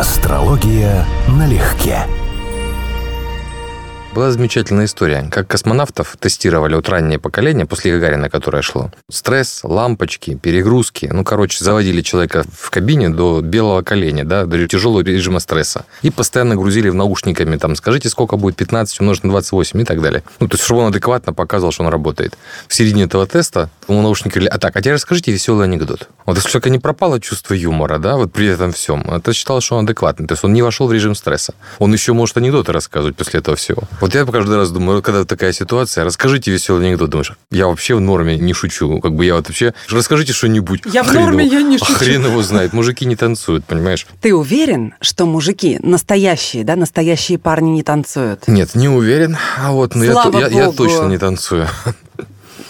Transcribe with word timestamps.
Астрология 0.00 1.06
налегке. 1.28 2.23
Была 4.14 4.30
замечательная 4.30 4.84
история, 4.84 5.28
как 5.28 5.48
космонавтов 5.48 6.16
тестировали 6.20 6.76
вот 6.76 6.88
раннее 6.88 7.18
поколение, 7.18 7.66
после 7.66 7.90
Гагарина, 7.90 8.30
которое 8.30 8.62
шло. 8.62 8.92
Стресс, 9.10 9.62
лампочки, 9.64 10.36
перегрузки. 10.36 11.10
Ну, 11.12 11.24
короче, 11.24 11.64
заводили 11.64 12.00
человека 12.00 12.44
в 12.56 12.70
кабине 12.70 13.08
до 13.08 13.40
белого 13.40 13.82
коленя, 13.82 14.24
да, 14.24 14.46
до 14.46 14.68
тяжелого 14.68 15.00
режима 15.00 15.40
стресса. 15.40 15.84
И 16.02 16.12
постоянно 16.12 16.54
грузили 16.54 16.90
в 16.90 16.94
наушниками, 16.94 17.56
там, 17.56 17.74
скажите, 17.74 18.08
сколько 18.08 18.36
будет 18.36 18.54
15 18.54 19.00
умножить 19.00 19.24
на 19.24 19.30
28 19.30 19.80
и 19.80 19.84
так 19.84 20.00
далее. 20.00 20.22
Ну, 20.38 20.46
то 20.46 20.54
есть, 20.54 20.64
чтобы 20.64 20.82
он 20.82 20.90
адекватно 20.90 21.32
показывал, 21.32 21.72
что 21.72 21.82
он 21.82 21.88
работает. 21.88 22.38
В 22.68 22.74
середине 22.74 23.04
этого 23.04 23.26
теста 23.26 23.68
ему 23.88 24.00
наушники 24.00 24.34
говорили, 24.34 24.50
а 24.50 24.58
так, 24.58 24.76
а 24.76 24.80
теперь 24.80 24.94
расскажите 24.94 25.32
веселый 25.32 25.66
анекдот. 25.66 26.08
Вот 26.24 26.36
если 26.36 26.50
человека 26.50 26.70
не 26.70 26.78
пропало 26.78 27.20
чувство 27.20 27.54
юмора, 27.54 27.98
да, 27.98 28.16
вот 28.16 28.32
при 28.32 28.46
этом 28.46 28.70
всем, 28.70 29.00
это 29.10 29.32
считал, 29.32 29.60
что 29.60 29.74
он 29.74 29.86
адекватный. 29.86 30.28
То 30.28 30.34
есть, 30.34 30.44
он 30.44 30.52
не 30.52 30.62
вошел 30.62 30.86
в 30.86 30.92
режим 30.92 31.16
стресса. 31.16 31.54
Он 31.80 31.92
еще 31.92 32.12
может 32.12 32.36
анекдоты 32.36 32.70
рассказывать 32.70 33.16
после 33.16 33.40
этого 33.40 33.56
всего. 33.56 33.82
Вот 34.04 34.14
я 34.14 34.26
каждый 34.26 34.58
раз 34.58 34.70
думаю, 34.70 35.00
когда 35.00 35.24
такая 35.24 35.54
ситуация, 35.54 36.04
расскажите 36.04 36.50
веселый 36.50 36.86
анекдот. 36.88 37.08
Думаешь, 37.08 37.32
я 37.50 37.68
вообще 37.68 37.94
в 37.94 38.02
норме 38.02 38.36
не 38.36 38.52
шучу. 38.52 39.00
Как 39.00 39.14
бы 39.14 39.24
я 39.24 39.34
вот 39.34 39.48
вообще... 39.48 39.72
Расскажите 39.88 40.34
что-нибудь. 40.34 40.82
Я 40.92 41.04
в 41.04 41.14
норме, 41.14 41.46
его, 41.46 41.54
я 41.54 41.62
не 41.62 41.78
шучу. 41.78 41.94
А 41.94 41.96
хрен 41.96 42.26
его 42.26 42.42
знает. 42.42 42.74
Мужики 42.74 43.06
не 43.06 43.16
танцуют, 43.16 43.64
понимаешь? 43.64 44.06
Ты 44.20 44.34
уверен, 44.34 44.92
что 45.00 45.24
мужики 45.24 45.78
настоящие, 45.82 46.64
да, 46.64 46.76
настоящие 46.76 47.38
парни 47.38 47.70
не 47.70 47.82
танцуют? 47.82 48.46
Нет, 48.46 48.74
не 48.74 48.90
уверен. 48.90 49.38
А 49.56 49.72
вот, 49.72 49.96
я, 49.96 50.12
Слава 50.12 50.38
я, 50.38 50.48
я 50.48 50.66
богу. 50.66 50.76
точно 50.76 51.06
не 51.06 51.16
танцую. 51.16 51.66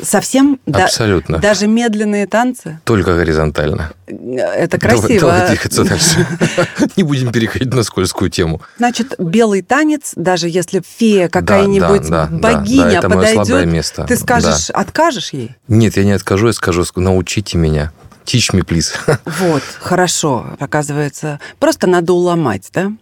Совсем? 0.02 0.58
Да- 0.66 0.84
Абсолютно. 0.84 1.38
даже 1.38 1.66
медленные 1.66 2.26
танцы? 2.26 2.80
Только 2.84 3.14
горизонтально. 3.16 3.92
Это 4.06 4.78
Давай- 4.78 4.98
красиво. 4.98 5.20
Давай, 5.30 5.48
двигаться 5.48 5.84
дальше. 5.84 6.26
Не 6.96 7.02
будем 7.02 7.32
переходить 7.32 7.72
на 7.72 7.82
скользкую 7.82 8.30
тему. 8.30 8.60
Значит, 8.76 9.14
белый 9.18 9.62
танец, 9.62 10.12
даже 10.16 10.48
если 10.48 10.82
фея 10.86 11.28
какая-нибудь 11.28 12.08
да, 12.08 12.26
да, 12.26 12.38
да, 12.38 12.58
богиня 12.58 13.00
да, 13.00 13.08
подойдет, 13.08 13.66
место. 13.66 14.04
ты 14.04 14.16
скажешь, 14.16 14.70
откажешь 14.70 15.32
ей? 15.32 15.54
Нет, 15.68 15.96
я 15.96 16.04
не 16.04 16.12
откажу, 16.12 16.48
я 16.48 16.52
скажу, 16.52 16.84
научите 16.96 17.56
меня. 17.58 17.92
Teach 18.24 18.52
me, 18.54 18.64
please. 18.64 18.94
Вот, 19.24 19.62
хорошо. 19.80 20.46
Оказывается, 20.58 21.40
просто 21.58 21.86
надо 21.86 22.12
уломать, 22.14 22.70
да? 22.72 22.92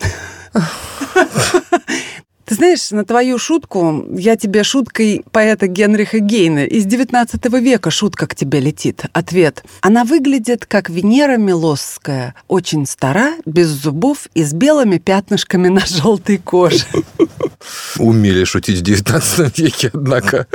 Ты 2.46 2.54
знаешь, 2.54 2.92
на 2.92 3.04
твою 3.04 3.38
шутку 3.38 4.06
я 4.16 4.36
тебе 4.36 4.62
шуткой 4.62 5.24
поэта 5.32 5.66
Генриха 5.66 6.20
Гейна 6.20 6.64
из 6.64 6.86
XIX 6.86 7.60
века 7.60 7.90
шутка 7.90 8.28
к 8.28 8.36
тебе 8.36 8.60
летит. 8.60 9.02
Ответ. 9.12 9.64
Она 9.80 10.04
выглядит 10.04 10.64
как 10.64 10.88
Венера 10.88 11.38
Милосская, 11.38 12.36
очень 12.46 12.86
стара, 12.86 13.32
без 13.46 13.66
зубов 13.66 14.28
и 14.34 14.44
с 14.44 14.52
белыми 14.52 14.98
пятнышками 14.98 15.66
на 15.66 15.84
желтой 15.84 16.38
коже. 16.38 16.86
Умели 17.98 18.44
шутить 18.44 18.78
в 18.78 18.82
19 18.82 19.58
веке, 19.58 19.90
однако. 19.92 20.46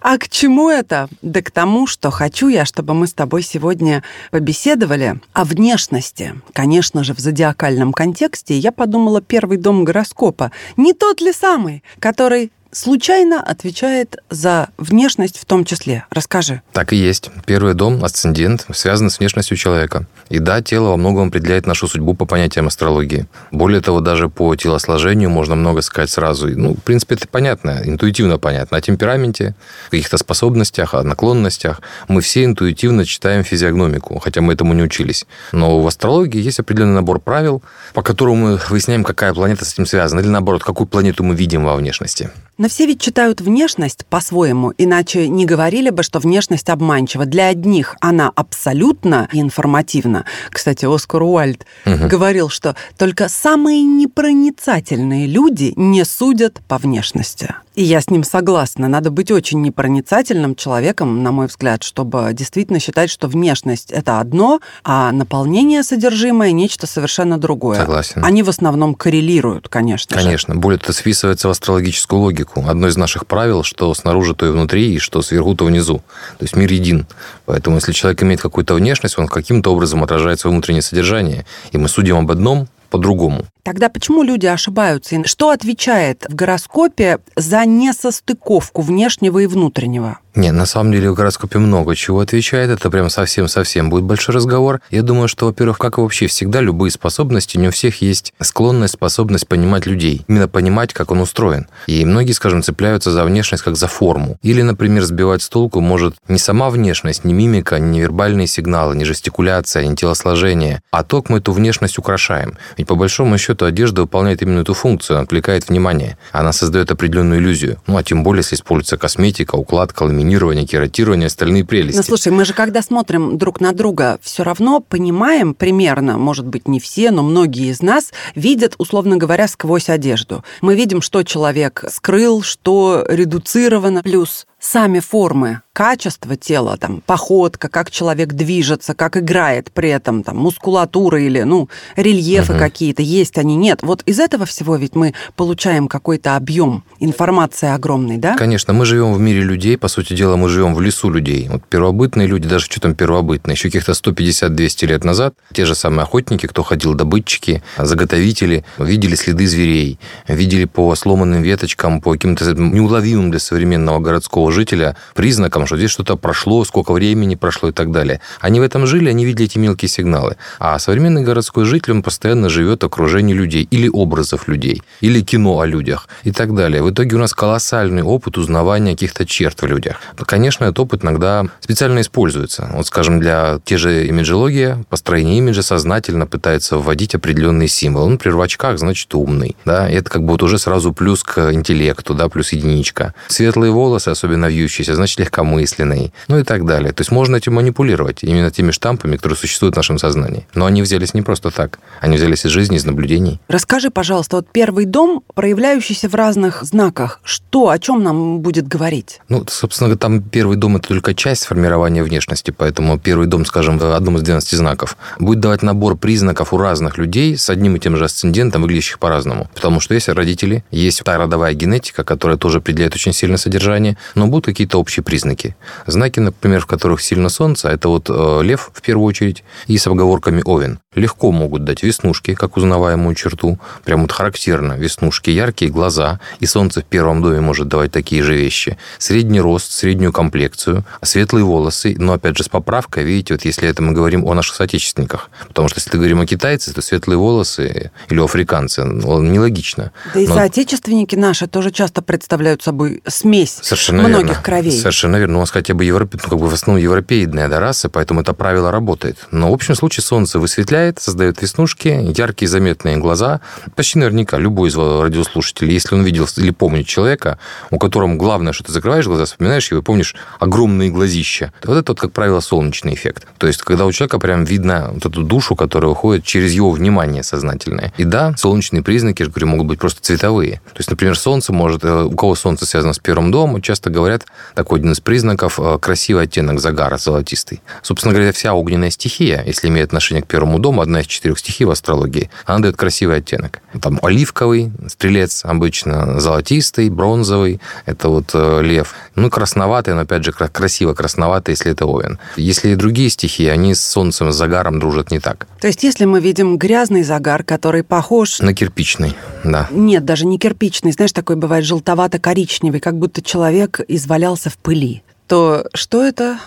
А 0.00 0.18
к 0.18 0.28
чему 0.28 0.70
это? 0.70 1.08
Да 1.22 1.42
к 1.42 1.50
тому, 1.50 1.88
что 1.88 2.10
хочу 2.10 2.46
я, 2.46 2.64
чтобы 2.64 2.94
мы 2.94 3.08
с 3.08 3.12
тобой 3.12 3.42
сегодня 3.42 4.04
побеседовали 4.30 5.20
о 5.32 5.44
внешности. 5.44 6.34
Конечно 6.52 7.02
же, 7.02 7.14
в 7.14 7.18
зодиакальном 7.18 7.92
контексте 7.92 8.56
я 8.56 8.70
подумала 8.70 9.20
первый 9.20 9.58
дом 9.58 9.84
гороскопа. 9.84 10.52
Не 10.76 10.92
тот 10.92 11.20
ли 11.20 11.31
самый, 11.32 11.82
который 11.98 12.52
случайно 12.72 13.40
отвечает 13.40 14.16
за 14.30 14.70
внешность 14.78 15.38
в 15.38 15.44
том 15.44 15.64
числе? 15.64 16.04
Расскажи. 16.10 16.62
Так 16.72 16.92
и 16.92 16.96
есть. 16.96 17.30
Первый 17.46 17.74
дом, 17.74 18.04
асцендент, 18.04 18.66
связан 18.72 19.10
с 19.10 19.18
внешностью 19.18 19.56
человека. 19.56 20.06
И 20.30 20.38
да, 20.38 20.62
тело 20.62 20.88
во 20.88 20.96
многом 20.96 21.28
определяет 21.28 21.66
нашу 21.66 21.86
судьбу 21.86 22.14
по 22.14 22.24
понятиям 22.24 22.66
астрологии. 22.66 23.26
Более 23.50 23.80
того, 23.80 24.00
даже 24.00 24.28
по 24.28 24.54
телосложению 24.56 25.30
можно 25.30 25.54
много 25.54 25.82
сказать 25.82 26.10
сразу. 26.10 26.48
Ну, 26.48 26.74
в 26.74 26.82
принципе, 26.82 27.14
это 27.14 27.28
понятно, 27.28 27.82
интуитивно 27.84 28.38
понятно. 28.38 28.78
О 28.78 28.80
темпераменте, 28.80 29.54
каких-то 29.90 30.16
способностях, 30.16 30.94
о 30.94 31.02
наклонностях. 31.02 31.82
Мы 32.08 32.22
все 32.22 32.44
интуитивно 32.44 33.04
читаем 33.04 33.44
физиогномику, 33.44 34.18
хотя 34.18 34.40
мы 34.40 34.54
этому 34.54 34.72
не 34.72 34.82
учились. 34.82 35.26
Но 35.52 35.80
в 35.80 35.86
астрологии 35.86 36.40
есть 36.40 36.58
определенный 36.58 36.94
набор 36.94 37.20
правил, 37.20 37.62
по 37.92 38.02
которому 38.02 38.52
мы 38.52 38.60
выясняем, 38.70 39.04
какая 39.04 39.34
планета 39.34 39.64
с 39.64 39.74
этим 39.74 39.86
связана, 39.86 40.20
или 40.20 40.28
наоборот, 40.28 40.64
какую 40.64 40.86
планету 40.86 41.22
мы 41.22 41.34
видим 41.34 41.64
во 41.64 41.76
внешности. 41.76 42.30
Но 42.58 42.68
все 42.68 42.86
ведь 42.86 43.00
читают 43.00 43.40
внешность 43.40 44.04
по-своему, 44.06 44.72
иначе 44.76 45.26
не 45.28 45.46
говорили 45.46 45.90
бы, 45.90 46.02
что 46.02 46.18
внешность 46.18 46.68
обманчива. 46.68 47.24
Для 47.24 47.48
одних 47.48 47.96
она 48.00 48.30
абсолютно 48.34 49.28
информативна. 49.32 50.26
Кстати, 50.50 50.84
Оскар 50.84 51.22
Уальд 51.22 51.66
Мгм. 51.86 52.08
говорил, 52.08 52.50
что 52.50 52.76
только 52.98 53.28
самые 53.28 53.82
непроницательные 53.82 55.26
люди 55.26 55.72
не 55.76 56.04
судят 56.04 56.60
по 56.68 56.78
внешности. 56.78 57.54
И 57.74 57.82
я 57.84 58.02
с 58.02 58.10
ним 58.10 58.22
согласна. 58.22 58.86
Надо 58.86 59.10
быть 59.10 59.30
очень 59.30 59.62
непроницательным 59.62 60.54
человеком, 60.54 61.22
на 61.22 61.32
мой 61.32 61.46
взгляд, 61.46 61.82
чтобы 61.82 62.28
действительно 62.34 62.78
считать, 62.80 63.08
что 63.08 63.28
внешность— 63.28 63.90
это 63.92 64.20
одно, 64.20 64.60
а 64.84 65.10
наполнение 65.10 65.82
содержимое— 65.82 66.50
нечто 66.52 66.86
совершенно 66.86 67.38
другое. 67.38 67.78
Согласен. 67.78 68.22
Они 68.22 68.42
в 68.42 68.50
основном 68.50 68.94
коррелируют, 68.94 69.68
конечно 69.70 70.18
же. 70.18 70.22
Конечно. 70.24 70.54
Более 70.54 70.78
это 70.82 70.92
вписывается 70.92 71.48
в 71.48 71.50
астрологическую 71.50 72.20
логику. 72.20 72.41
Одно 72.54 72.88
из 72.88 72.96
наших 72.96 73.26
правил, 73.26 73.62
что 73.62 73.92
снаружи, 73.94 74.34
то 74.34 74.46
и 74.46 74.50
внутри, 74.50 74.94
и 74.94 74.98
что 74.98 75.22
сверху, 75.22 75.54
то 75.54 75.64
внизу. 75.64 75.98
То 76.38 76.44
есть 76.44 76.56
мир 76.56 76.72
един. 76.72 77.06
Поэтому 77.46 77.76
если 77.76 77.92
человек 77.92 78.22
имеет 78.22 78.40
какую-то 78.40 78.74
внешность, 78.74 79.18
он 79.18 79.28
каким-то 79.28 79.72
образом 79.72 80.02
отражает 80.02 80.40
свое 80.40 80.52
внутреннее 80.52 80.82
содержание. 80.82 81.46
И 81.72 81.78
мы 81.78 81.88
судим 81.88 82.18
об 82.18 82.30
одном 82.30 82.68
по-другому. 82.92 83.46
Тогда 83.62 83.88
почему 83.88 84.22
люди 84.22 84.46
ошибаются? 84.46 85.16
И 85.16 85.24
Что 85.24 85.50
отвечает 85.50 86.26
в 86.28 86.34
гороскопе 86.34 87.18
за 87.34 87.64
несостыковку 87.64 88.82
внешнего 88.82 89.38
и 89.38 89.46
внутреннего? 89.46 90.18
Не, 90.34 90.50
на 90.50 90.64
самом 90.64 90.92
деле 90.92 91.10
в 91.10 91.14
гороскопе 91.14 91.58
много 91.58 91.94
чего 91.94 92.20
отвечает. 92.20 92.70
Это 92.70 92.90
прям 92.90 93.10
совсем-совсем 93.10 93.90
будет 93.90 94.04
большой 94.04 94.34
разговор. 94.34 94.80
Я 94.90 95.02
думаю, 95.02 95.28
что, 95.28 95.46
во-первых, 95.46 95.78
как 95.78 95.98
и 95.98 96.00
вообще 96.00 96.26
всегда, 96.26 96.60
любые 96.60 96.90
способности, 96.90 97.58
не 97.58 97.68
у 97.68 97.70
всех 97.70 98.00
есть 98.00 98.32
склонность, 98.40 98.94
способность 98.94 99.46
понимать 99.46 99.84
людей. 99.84 100.24
Именно 100.28 100.48
понимать, 100.48 100.94
как 100.94 101.10
он 101.10 101.20
устроен. 101.20 101.66
И 101.86 102.04
многие, 102.06 102.32
скажем, 102.32 102.62
цепляются 102.62 103.10
за 103.10 103.24
внешность 103.24 103.62
как 103.62 103.76
за 103.76 103.88
форму. 103.88 104.38
Или, 104.42 104.62
например, 104.62 105.02
сбивать 105.02 105.42
с 105.42 105.48
толку 105.50 105.80
может 105.80 106.14
не 106.28 106.38
сама 106.38 106.70
внешность, 106.70 107.24
не 107.24 107.34
мимика, 107.34 107.78
не 107.78 108.00
вербальные 108.00 108.46
сигналы, 108.46 108.96
не 108.96 109.04
жестикуляция, 109.04 109.86
не 109.86 109.96
телосложение, 109.96 110.80
а 110.90 111.04
то, 111.04 111.20
как 111.20 111.30
мы 111.30 111.38
эту 111.38 111.52
внешность 111.52 111.98
украшаем. 111.98 112.56
Ведь 112.78 112.86
по 112.86 112.94
большому 112.94 113.36
счету 113.36 113.66
одежда 113.66 114.02
выполняет 114.02 114.40
именно 114.40 114.60
эту 114.60 114.72
функцию, 114.72 115.20
отвлекает 115.20 115.68
внимание. 115.68 116.16
Она 116.32 116.52
создает 116.52 116.90
определенную 116.90 117.38
иллюзию. 117.40 117.78
Ну, 117.86 117.98
а 117.98 118.02
тем 118.02 118.22
более, 118.22 118.40
если 118.40 118.56
используется 118.56 118.96
косметика, 118.96 119.56
укладка, 119.56 120.04
ламинирование, 120.04 120.21
кератирование, 120.66 121.26
остальные 121.26 121.64
прелести. 121.64 121.96
Ну, 121.96 122.02
слушай, 122.02 122.32
мы 122.32 122.44
же 122.44 122.54
когда 122.54 122.82
смотрим 122.82 123.38
друг 123.38 123.60
на 123.60 123.72
друга, 123.72 124.18
все 124.22 124.42
равно 124.42 124.80
понимаем 124.80 125.54
примерно, 125.54 126.18
может 126.18 126.46
быть, 126.46 126.68
не 126.68 126.80
все, 126.80 127.10
но 127.10 127.22
многие 127.22 127.70
из 127.70 127.82
нас 127.82 128.12
видят, 128.34 128.74
условно 128.78 129.16
говоря, 129.16 129.48
сквозь 129.48 129.88
одежду. 129.88 130.44
Мы 130.60 130.74
видим, 130.74 131.02
что 131.02 131.22
человек 131.22 131.84
скрыл, 131.90 132.42
что 132.42 133.04
редуцировано. 133.08 134.02
Плюс 134.02 134.46
сами 134.58 135.00
формы, 135.00 135.62
качество 135.72 136.36
тела, 136.36 136.76
там, 136.76 137.02
походка, 137.06 137.68
как 137.68 137.90
человек 137.90 138.34
движется, 138.34 138.94
как 138.94 139.16
играет 139.16 139.72
при 139.72 139.88
этом, 139.88 140.22
там, 140.22 140.36
мускулатура 140.36 141.20
или, 141.20 141.42
ну, 141.42 141.68
рельефы 141.96 142.52
Мгм. 142.52 142.60
какие-то, 142.60 143.02
есть 143.02 143.38
они, 143.38 143.56
нет. 143.56 143.80
Вот 143.82 144.02
из 144.04 144.18
этого 144.18 144.44
всего 144.44 144.76
ведь 144.76 144.94
мы 144.94 145.14
получаем 145.34 145.88
какой-то 145.88 146.36
объем 146.36 146.84
информации 147.00 147.68
огромный, 147.70 148.18
да? 148.18 148.36
Конечно, 148.36 148.72
мы 148.74 148.84
живем 148.84 149.14
в 149.14 149.20
мире 149.20 149.40
людей, 149.42 149.78
по 149.78 149.88
сути 149.88 150.14
дела, 150.14 150.36
мы 150.36 150.48
живем 150.48 150.74
в 150.74 150.80
лесу 150.80 151.08
людей. 151.10 151.48
Вот 151.50 151.62
первобытные 151.68 152.26
люди, 152.26 152.46
даже 152.48 152.66
что 152.66 152.80
там 152.80 152.94
первобытные, 152.94 153.54
еще 153.54 153.68
каких-то 153.68 153.92
150-200 153.92 154.86
лет 154.86 155.04
назад, 155.04 155.34
те 155.52 155.64
же 155.64 155.74
самые 155.74 156.02
охотники, 156.02 156.46
кто 156.46 156.62
ходил, 156.62 156.94
добытчики, 156.94 157.62
заготовители, 157.78 158.64
видели 158.78 159.14
следы 159.14 159.46
зверей, 159.46 159.98
видели 160.28 160.66
по 160.66 160.94
сломанным 160.94 161.42
веточкам, 161.42 162.00
по 162.00 162.12
каким-то 162.12 162.52
неуловимым 162.54 163.30
для 163.30 163.40
современного 163.40 163.98
городского 164.00 164.52
жителя 164.52 164.96
признакам, 165.14 165.61
что 165.66 165.76
здесь 165.76 165.90
что-то 165.90 166.16
прошло, 166.16 166.64
сколько 166.64 166.92
времени 166.92 167.34
прошло 167.34 167.68
и 167.68 167.72
так 167.72 167.90
далее. 167.90 168.20
Они 168.40 168.60
в 168.60 168.62
этом 168.62 168.86
жили, 168.86 169.08
они 169.08 169.24
видели 169.24 169.46
эти 169.46 169.58
мелкие 169.58 169.88
сигналы. 169.88 170.36
А 170.58 170.78
современный 170.78 171.22
городской 171.22 171.64
житель, 171.64 171.92
он 171.92 172.02
постоянно 172.02 172.48
живет 172.48 172.82
в 172.82 172.86
окружении 172.86 173.34
людей 173.34 173.66
или 173.70 173.88
образов 173.88 174.48
людей, 174.48 174.82
или 175.00 175.20
кино 175.20 175.60
о 175.60 175.66
людях 175.66 176.08
и 176.24 176.32
так 176.32 176.54
далее. 176.54 176.82
В 176.82 176.90
итоге 176.90 177.16
у 177.16 177.18
нас 177.18 177.34
колоссальный 177.34 178.02
опыт 178.02 178.38
узнавания 178.38 178.92
каких-то 178.92 179.26
черт 179.26 179.60
в 179.62 179.66
людях. 179.66 179.96
Ну, 180.18 180.24
Конечно, 180.26 180.64
этот 180.64 180.80
опыт 180.80 181.04
иногда 181.04 181.44
специально 181.60 182.00
используется. 182.00 182.70
Вот, 182.72 182.86
скажем, 182.86 183.20
для 183.20 183.60
те 183.64 183.76
же 183.76 184.06
имиджология, 184.06 184.84
построение 184.88 185.38
имиджа 185.38 185.62
сознательно 185.62 186.26
пытается 186.26 186.78
вводить 186.78 187.14
определенные 187.14 187.68
символы. 187.68 188.06
Ну, 188.06 188.12
например, 188.12 188.36
в 188.36 188.40
очках, 188.40 188.78
значит, 188.78 189.14
умный. 189.14 189.56
Да? 189.64 189.90
И 189.90 189.94
это 189.94 190.10
как 190.10 190.22
бы 190.22 190.32
вот 190.32 190.42
уже 190.42 190.58
сразу 190.58 190.92
плюс 190.92 191.22
к 191.22 191.52
интеллекту, 191.52 192.14
да, 192.14 192.28
плюс 192.28 192.52
единичка. 192.52 193.14
Светлые 193.28 193.72
волосы, 193.72 194.08
особенно 194.08 194.46
вьющийся, 194.46 194.94
значит, 194.94 195.20
легкомысленный, 195.52 196.12
ну 196.28 196.38
и 196.38 196.44
так 196.44 196.64
далее. 196.64 196.92
То 196.92 197.00
есть 197.00 197.10
можно 197.10 197.36
этим 197.36 197.54
манипулировать 197.54 198.22
именно 198.22 198.50
теми 198.50 198.70
штампами, 198.70 199.16
которые 199.16 199.36
существуют 199.36 199.74
в 199.74 199.76
нашем 199.76 199.98
сознании. 199.98 200.46
Но 200.54 200.66
они 200.66 200.82
взялись 200.82 201.14
не 201.14 201.22
просто 201.22 201.50
так. 201.50 201.78
Они 202.00 202.16
взялись 202.16 202.44
из 202.44 202.50
жизни, 202.50 202.76
из 202.76 202.84
наблюдений. 202.84 203.40
Расскажи, 203.48 203.90
пожалуйста, 203.90 204.36
вот 204.36 204.46
первый 204.52 204.84
дом, 204.86 205.22
проявляющийся 205.34 206.08
в 206.08 206.14
разных 206.14 206.62
знаках, 206.62 207.20
что, 207.24 207.68
о 207.68 207.78
чем 207.78 208.02
нам 208.02 208.40
будет 208.40 208.68
говорить? 208.68 209.20
Ну, 209.28 209.44
собственно, 209.48 209.96
там 209.96 210.22
первый 210.22 210.56
дом– 210.56 210.76
это 210.76 210.88
только 210.88 211.14
часть 211.14 211.46
формирования 211.46 212.02
внешности, 212.02 212.50
поэтому 212.50 212.98
первый 212.98 213.26
дом, 213.26 213.44
скажем, 213.44 213.78
в 213.78 213.94
одном 213.94 214.16
из 214.16 214.22
12 214.22 214.58
знаков, 214.58 214.96
будет 215.18 215.40
давать 215.40 215.62
набор 215.62 215.96
признаков 215.96 216.52
у 216.52 216.58
разных 216.58 216.98
людей 216.98 217.36
с 217.36 217.50
одним 217.50 217.76
и 217.76 217.78
тем 217.78 217.96
же 217.96 218.04
асцендентом, 218.04 218.62
выглядящих 218.62 218.98
по-разному. 218.98 219.48
Потому 219.54 219.80
что 219.80 219.94
есть 219.94 220.08
родители, 220.08 220.64
есть 220.70 221.02
та 221.02 221.18
родовая 221.18 221.54
генетика, 221.54 222.04
которая 222.04 222.36
тоже 222.36 222.58
определяет 222.58 222.94
очень 222.94 223.12
сильно 223.12 223.36
содержание, 223.36 223.96
но 224.14 224.26
будут 224.26 224.46
какие-то 224.46 224.78
общие 224.78 225.02
признаки. 225.02 225.41
Знаки, 225.86 226.20
например, 226.20 226.60
в 226.60 226.66
которых 226.66 227.00
сильно 227.00 227.28
солнце, 227.28 227.68
это 227.68 227.88
вот 227.88 228.08
э, 228.08 228.40
лев 228.42 228.70
в 228.72 228.82
первую 228.82 229.06
очередь, 229.06 229.44
и 229.66 229.78
с 229.78 229.86
оговорками 229.86 230.42
овен. 230.44 230.78
Легко 230.94 231.32
могут 231.32 231.64
дать 231.64 231.82
веснушки, 231.82 232.34
как 232.34 232.56
узнаваемую 232.56 233.14
черту, 233.14 233.58
прям 233.84 234.02
вот 234.02 234.12
характерно. 234.12 234.74
Веснушки 234.74 235.30
яркие, 235.30 235.70
глаза, 235.70 236.20
и 236.40 236.46
солнце 236.46 236.80
в 236.80 236.84
первом 236.84 237.22
доме 237.22 237.40
может 237.40 237.68
давать 237.68 237.92
такие 237.92 238.22
же 238.22 238.34
вещи. 238.34 238.76
Средний 238.98 239.40
рост, 239.40 239.72
среднюю 239.72 240.12
комплекцию, 240.12 240.84
светлые 241.02 241.44
волосы, 241.44 241.94
но 241.98 242.12
опять 242.12 242.36
же 242.36 242.44
с 242.44 242.48
поправкой, 242.48 243.04
видите, 243.04 243.34
вот 243.34 243.44
если 243.44 243.68
это 243.68 243.82
мы 243.82 243.92
говорим 243.92 244.26
о 244.26 244.34
наших 244.34 244.56
соотечественниках, 244.56 245.30
потому 245.48 245.68
что 245.68 245.78
если 245.78 245.96
говорим 245.96 246.20
о 246.20 246.26
китайцах, 246.26 246.74
то 246.74 246.82
светлые 246.82 247.18
волосы 247.18 247.90
или 248.08 248.20
о 248.20 248.24
африканце, 248.24 248.84
ну, 248.84 249.22
нелогично. 249.22 249.92
Да 250.14 250.20
и 250.20 250.26
но... 250.26 250.34
соотечественники 250.34 251.16
наши 251.16 251.46
тоже 251.46 251.70
часто 251.70 252.02
представляют 252.02 252.62
собой 252.62 253.02
смесь 253.06 253.58
Совершенно 253.62 254.02
многих 254.02 254.28
верно. 254.28 254.42
кровей. 254.42 254.78
Совершенно 254.78 255.16
верно. 255.16 255.31
У 255.36 255.40
нас 255.40 255.50
хотя 255.50 255.74
бы 255.74 255.84
европе... 255.84 256.18
ну, 256.22 256.30
как 256.30 256.38
бы 256.38 256.48
в 256.48 256.54
основном 256.54 256.82
европеидная 256.82 257.48
да, 257.48 257.60
раса, 257.60 257.88
поэтому 257.88 258.20
это 258.20 258.32
правило 258.34 258.70
работает. 258.70 259.26
Но 259.30 259.50
в 259.50 259.54
общем 259.54 259.74
случае 259.74 260.02
солнце 260.02 260.38
высветляет, 260.38 261.00
создает 261.00 261.40
веснушки, 261.42 261.88
яркие 262.16 262.48
заметные 262.48 262.96
глаза. 262.96 263.40
Почти 263.74 263.98
наверняка 263.98 264.38
любой 264.38 264.68
из 264.68 264.76
радиослушателей, 264.76 265.74
если 265.74 265.94
он 265.94 266.02
видел 266.02 266.26
или 266.36 266.50
помнит 266.50 266.86
человека, 266.86 267.38
у 267.70 267.78
которого 267.78 268.14
главное, 268.14 268.52
что 268.52 268.64
ты 268.64 268.72
закрываешь 268.72 269.06
глаза, 269.06 269.24
вспоминаешь 269.24 269.70
его 269.70 269.80
и 269.80 269.82
помнишь 269.82 270.14
огромные 270.38 270.90
глазища. 270.90 271.52
Вот 271.64 271.76
это, 271.76 271.92
вот, 271.92 272.00
как 272.00 272.12
правило, 272.12 272.40
солнечный 272.40 272.94
эффект. 272.94 273.26
То 273.38 273.46
есть, 273.46 273.62
когда 273.62 273.86
у 273.86 273.92
человека 273.92 274.18
прям 274.18 274.44
видно 274.44 274.90
вот 274.92 275.06
эту 275.06 275.22
душу, 275.22 275.56
которая 275.56 275.90
уходит 275.90 276.24
через 276.24 276.52
его 276.52 276.70
внимание 276.70 277.22
сознательное. 277.22 277.92
И 277.96 278.04
да, 278.04 278.34
солнечные 278.36 278.82
признаки, 278.82 279.22
я 279.22 279.26
же 279.26 279.30
говорю, 279.30 279.48
могут 279.48 279.66
быть 279.66 279.78
просто 279.78 280.00
цветовые. 280.00 280.60
То 280.66 280.78
есть, 280.78 280.90
например, 280.90 281.18
солнце 281.18 281.52
может... 281.52 281.84
Э, 281.84 282.04
у 282.04 282.16
кого 282.16 282.34
солнце 282.34 282.66
связано 282.66 282.92
с 282.92 282.98
первым 282.98 283.30
домом, 283.30 283.62
часто 283.62 283.90
говорят, 283.90 284.26
такой 284.54 284.78
один 284.80 284.92
из 284.92 285.00
признаков 285.00 285.21
э, 285.30 285.78
красивый 285.80 286.24
оттенок 286.24 286.60
загара 286.60 286.98
золотистый. 286.98 287.60
Собственно 287.82 288.14
говоря, 288.14 288.32
вся 288.32 288.54
огненная 288.54 288.90
стихия, 288.90 289.42
если 289.46 289.68
имеет 289.68 289.88
отношение 289.88 290.22
к 290.22 290.26
первому 290.26 290.58
дому, 290.58 290.80
одна 290.80 291.00
из 291.00 291.06
четырех 291.06 291.38
стихий 291.38 291.64
в 291.64 291.70
астрологии, 291.70 292.30
она 292.44 292.60
дает 292.60 292.76
красивый 292.76 293.18
оттенок. 293.18 293.60
Там 293.80 293.98
оливковый, 294.02 294.72
стрелец 294.88 295.44
обычно, 295.44 296.20
золотистый, 296.20 296.90
бронзовый, 296.90 297.60
это 297.86 298.08
вот 298.08 298.30
э, 298.34 298.62
лев. 298.62 298.94
Ну, 299.14 299.30
красноватый, 299.30 299.94
но 299.94 300.02
опять 300.02 300.24
же 300.24 300.32
красиво 300.32 300.94
красноватый, 300.94 301.52
если 301.52 301.72
это 301.72 301.86
овен. 301.86 302.18
Если 302.36 302.70
и 302.70 302.74
другие 302.74 303.10
стихии, 303.10 303.46
они 303.46 303.74
с 303.74 303.80
солнцем, 303.80 304.32
с 304.32 304.36
загаром 304.36 304.78
дружат 304.78 305.10
не 305.10 305.20
так. 305.20 305.46
То 305.60 305.66
есть, 305.66 305.82
если 305.82 306.04
мы 306.04 306.20
видим 306.20 306.56
грязный 306.58 307.02
загар, 307.02 307.44
который 307.44 307.82
похож... 307.82 308.40
На 308.40 308.54
кирпичный, 308.54 309.16
да. 309.44 309.68
Нет, 309.70 310.04
даже 310.04 310.26
не 310.26 310.38
кирпичный. 310.38 310.92
Знаешь, 310.92 311.12
такой 311.12 311.36
бывает 311.36 311.64
желтовато-коричневый, 311.64 312.80
как 312.80 312.98
будто 312.98 313.22
человек 313.22 313.80
извалялся 313.88 314.50
в 314.50 314.58
пыли 314.58 315.02
то 315.32 315.64
что 315.72 316.04
это? 316.04 316.38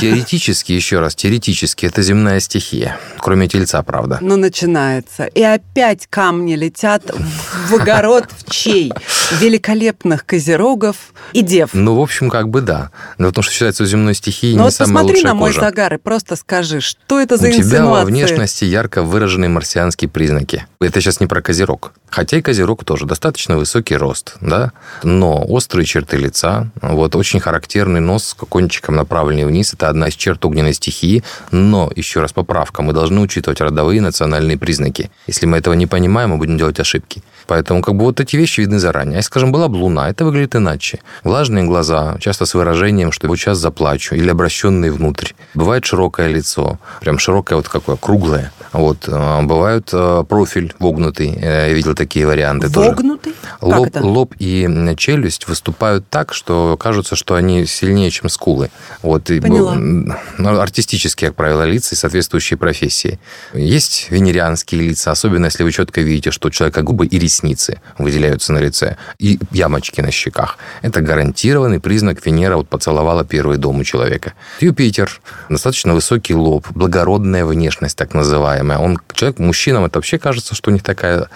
Теоретически, 0.00 0.72
еще 0.72 1.00
раз, 1.00 1.14
теоретически, 1.14 1.84
это 1.84 2.00
земная 2.00 2.40
стихия. 2.40 2.98
Кроме 3.18 3.46
тельца, 3.46 3.82
правда. 3.82 4.16
Ну, 4.22 4.36
начинается. 4.36 5.24
И 5.24 5.42
опять 5.42 6.06
камни 6.06 6.54
летят 6.54 7.02
в 7.10 7.74
огород 7.74 8.24
в 8.34 8.50
чей? 8.50 8.90
Великолепных 9.38 10.24
козерогов 10.24 10.96
и 11.34 11.42
дев. 11.42 11.74
Ну, 11.74 11.94
в 11.94 12.00
общем, 12.00 12.30
как 12.30 12.48
бы 12.48 12.62
да. 12.62 12.90
Но 13.18 13.28
потому 13.28 13.42
что 13.42 13.52
считается 13.52 13.84
земной 13.84 14.14
стихией 14.14 14.54
ну, 14.54 14.60
не 14.60 14.64
вот 14.64 14.72
самая 14.72 15.04
лучшая 15.04 15.24
на 15.24 15.34
мой 15.34 15.52
загар 15.52 15.92
и 15.92 15.98
просто 15.98 16.34
скажи, 16.36 16.80
что 16.80 17.20
это 17.20 17.36
за 17.36 17.48
У 17.48 17.52
тебя 17.52 17.84
во 17.84 18.02
внешности 18.06 18.64
ярко 18.64 19.02
выраженные 19.02 19.50
марсианские 19.50 20.08
признаки. 20.08 20.64
Это 20.80 21.02
сейчас 21.02 21.20
не 21.20 21.26
про 21.26 21.42
козерог. 21.42 21.92
Хотя 22.12 22.36
и 22.36 22.42
козерог 22.42 22.84
тоже 22.84 23.06
достаточно 23.06 23.56
высокий 23.56 23.96
рост, 23.96 24.36
да, 24.42 24.72
но 25.02 25.42
острые 25.48 25.86
черты 25.86 26.18
лица, 26.18 26.70
вот 26.82 27.16
очень 27.16 27.40
характерный 27.40 28.00
нос 28.00 28.24
с 28.24 28.34
кончиком 28.34 28.96
направленный 28.96 29.46
вниз, 29.46 29.72
это 29.72 29.88
одна 29.88 30.08
из 30.08 30.14
черт 30.14 30.44
огненной 30.44 30.74
стихии, 30.74 31.24
но, 31.50 31.90
еще 31.96 32.20
раз 32.20 32.34
поправка, 32.34 32.82
мы 32.82 32.92
должны 32.92 33.18
учитывать 33.22 33.62
родовые 33.62 34.02
национальные 34.02 34.58
признаки. 34.58 35.10
Если 35.26 35.46
мы 35.46 35.56
этого 35.56 35.72
не 35.72 35.86
понимаем, 35.86 36.30
мы 36.30 36.36
будем 36.36 36.58
делать 36.58 36.78
ошибки. 36.80 37.22
Поэтому 37.46 37.80
как 37.80 37.94
бы 37.94 38.04
вот 38.04 38.20
эти 38.20 38.36
вещи 38.36 38.60
видны 38.60 38.78
заранее. 38.78 39.16
Если, 39.16 39.28
скажем, 39.28 39.50
была 39.50 39.68
бы 39.68 39.76
луна, 39.76 40.10
это 40.10 40.26
выглядит 40.26 40.54
иначе. 40.54 41.00
Влажные 41.24 41.64
глаза, 41.64 42.18
часто 42.20 42.44
с 42.44 42.52
выражением, 42.52 43.10
что 43.10 43.26
вот 43.26 43.36
сейчас 43.36 43.56
заплачу, 43.56 44.14
или 44.14 44.28
обращенные 44.28 44.92
внутрь. 44.92 45.32
Бывает 45.54 45.86
широкое 45.86 46.28
лицо, 46.28 46.78
прям 47.00 47.18
широкое 47.18 47.56
вот 47.56 47.68
какое, 47.68 47.96
круглое. 47.96 48.52
Вот. 48.72 49.08
А, 49.08 49.42
бывают 49.42 49.90
э, 49.92 50.24
профиль 50.28 50.74
вогнутый, 50.78 51.34
э, 51.40 51.68
я 51.68 51.72
видел 51.72 51.94
такие 52.02 52.26
варианты 52.26 52.68
вогнутый? 52.68 53.34
тоже. 53.60 53.76
Лоб, 53.78 53.96
лоб 54.00 54.34
и 54.38 54.68
челюсть 54.96 55.46
выступают 55.46 56.08
так, 56.08 56.34
что 56.34 56.76
кажется, 56.76 57.14
что 57.14 57.36
они 57.36 57.64
сильнее, 57.66 58.10
чем 58.10 58.28
скулы. 58.28 58.70
Вот. 59.02 59.24
Поняла. 59.24 59.74
Ну, 59.76 60.58
артистические, 60.58 61.30
как 61.30 61.36
правило, 61.36 61.62
лица 61.62 61.94
и 61.94 61.98
соответствующие 61.98 62.56
профессии. 62.56 63.20
Есть 63.54 64.08
венерианские 64.10 64.80
лица, 64.80 65.12
особенно 65.12 65.46
если 65.46 65.62
вы 65.62 65.70
четко 65.70 66.00
видите, 66.00 66.32
что 66.32 66.48
у 66.48 66.50
человека 66.50 66.82
губы 66.82 67.06
и 67.06 67.18
ресницы 67.18 67.80
выделяются 67.98 68.52
на 68.52 68.58
лице, 68.58 68.96
и 69.18 69.38
ямочки 69.52 70.00
на 70.00 70.10
щеках. 70.10 70.58
Это 70.82 71.00
гарантированный 71.00 71.78
признак 71.78 72.26
Венера 72.26 72.56
вот 72.56 72.68
поцеловала 72.68 73.24
первый 73.24 73.58
дом 73.58 73.78
у 73.78 73.84
человека. 73.84 74.32
Юпитер, 74.60 75.20
достаточно 75.48 75.94
высокий 75.94 76.34
лоб, 76.34 76.66
благородная 76.70 77.44
внешность, 77.44 77.96
так 77.96 78.14
называемая. 78.14 78.78
Он 78.78 78.98
человек, 79.14 79.38
мужчинам 79.38 79.84
это 79.84 79.98
вообще 79.98 80.18
кажется, 80.18 80.54
что 80.54 80.70
у 80.70 80.72
них 80.74 80.82
такая 80.82 81.28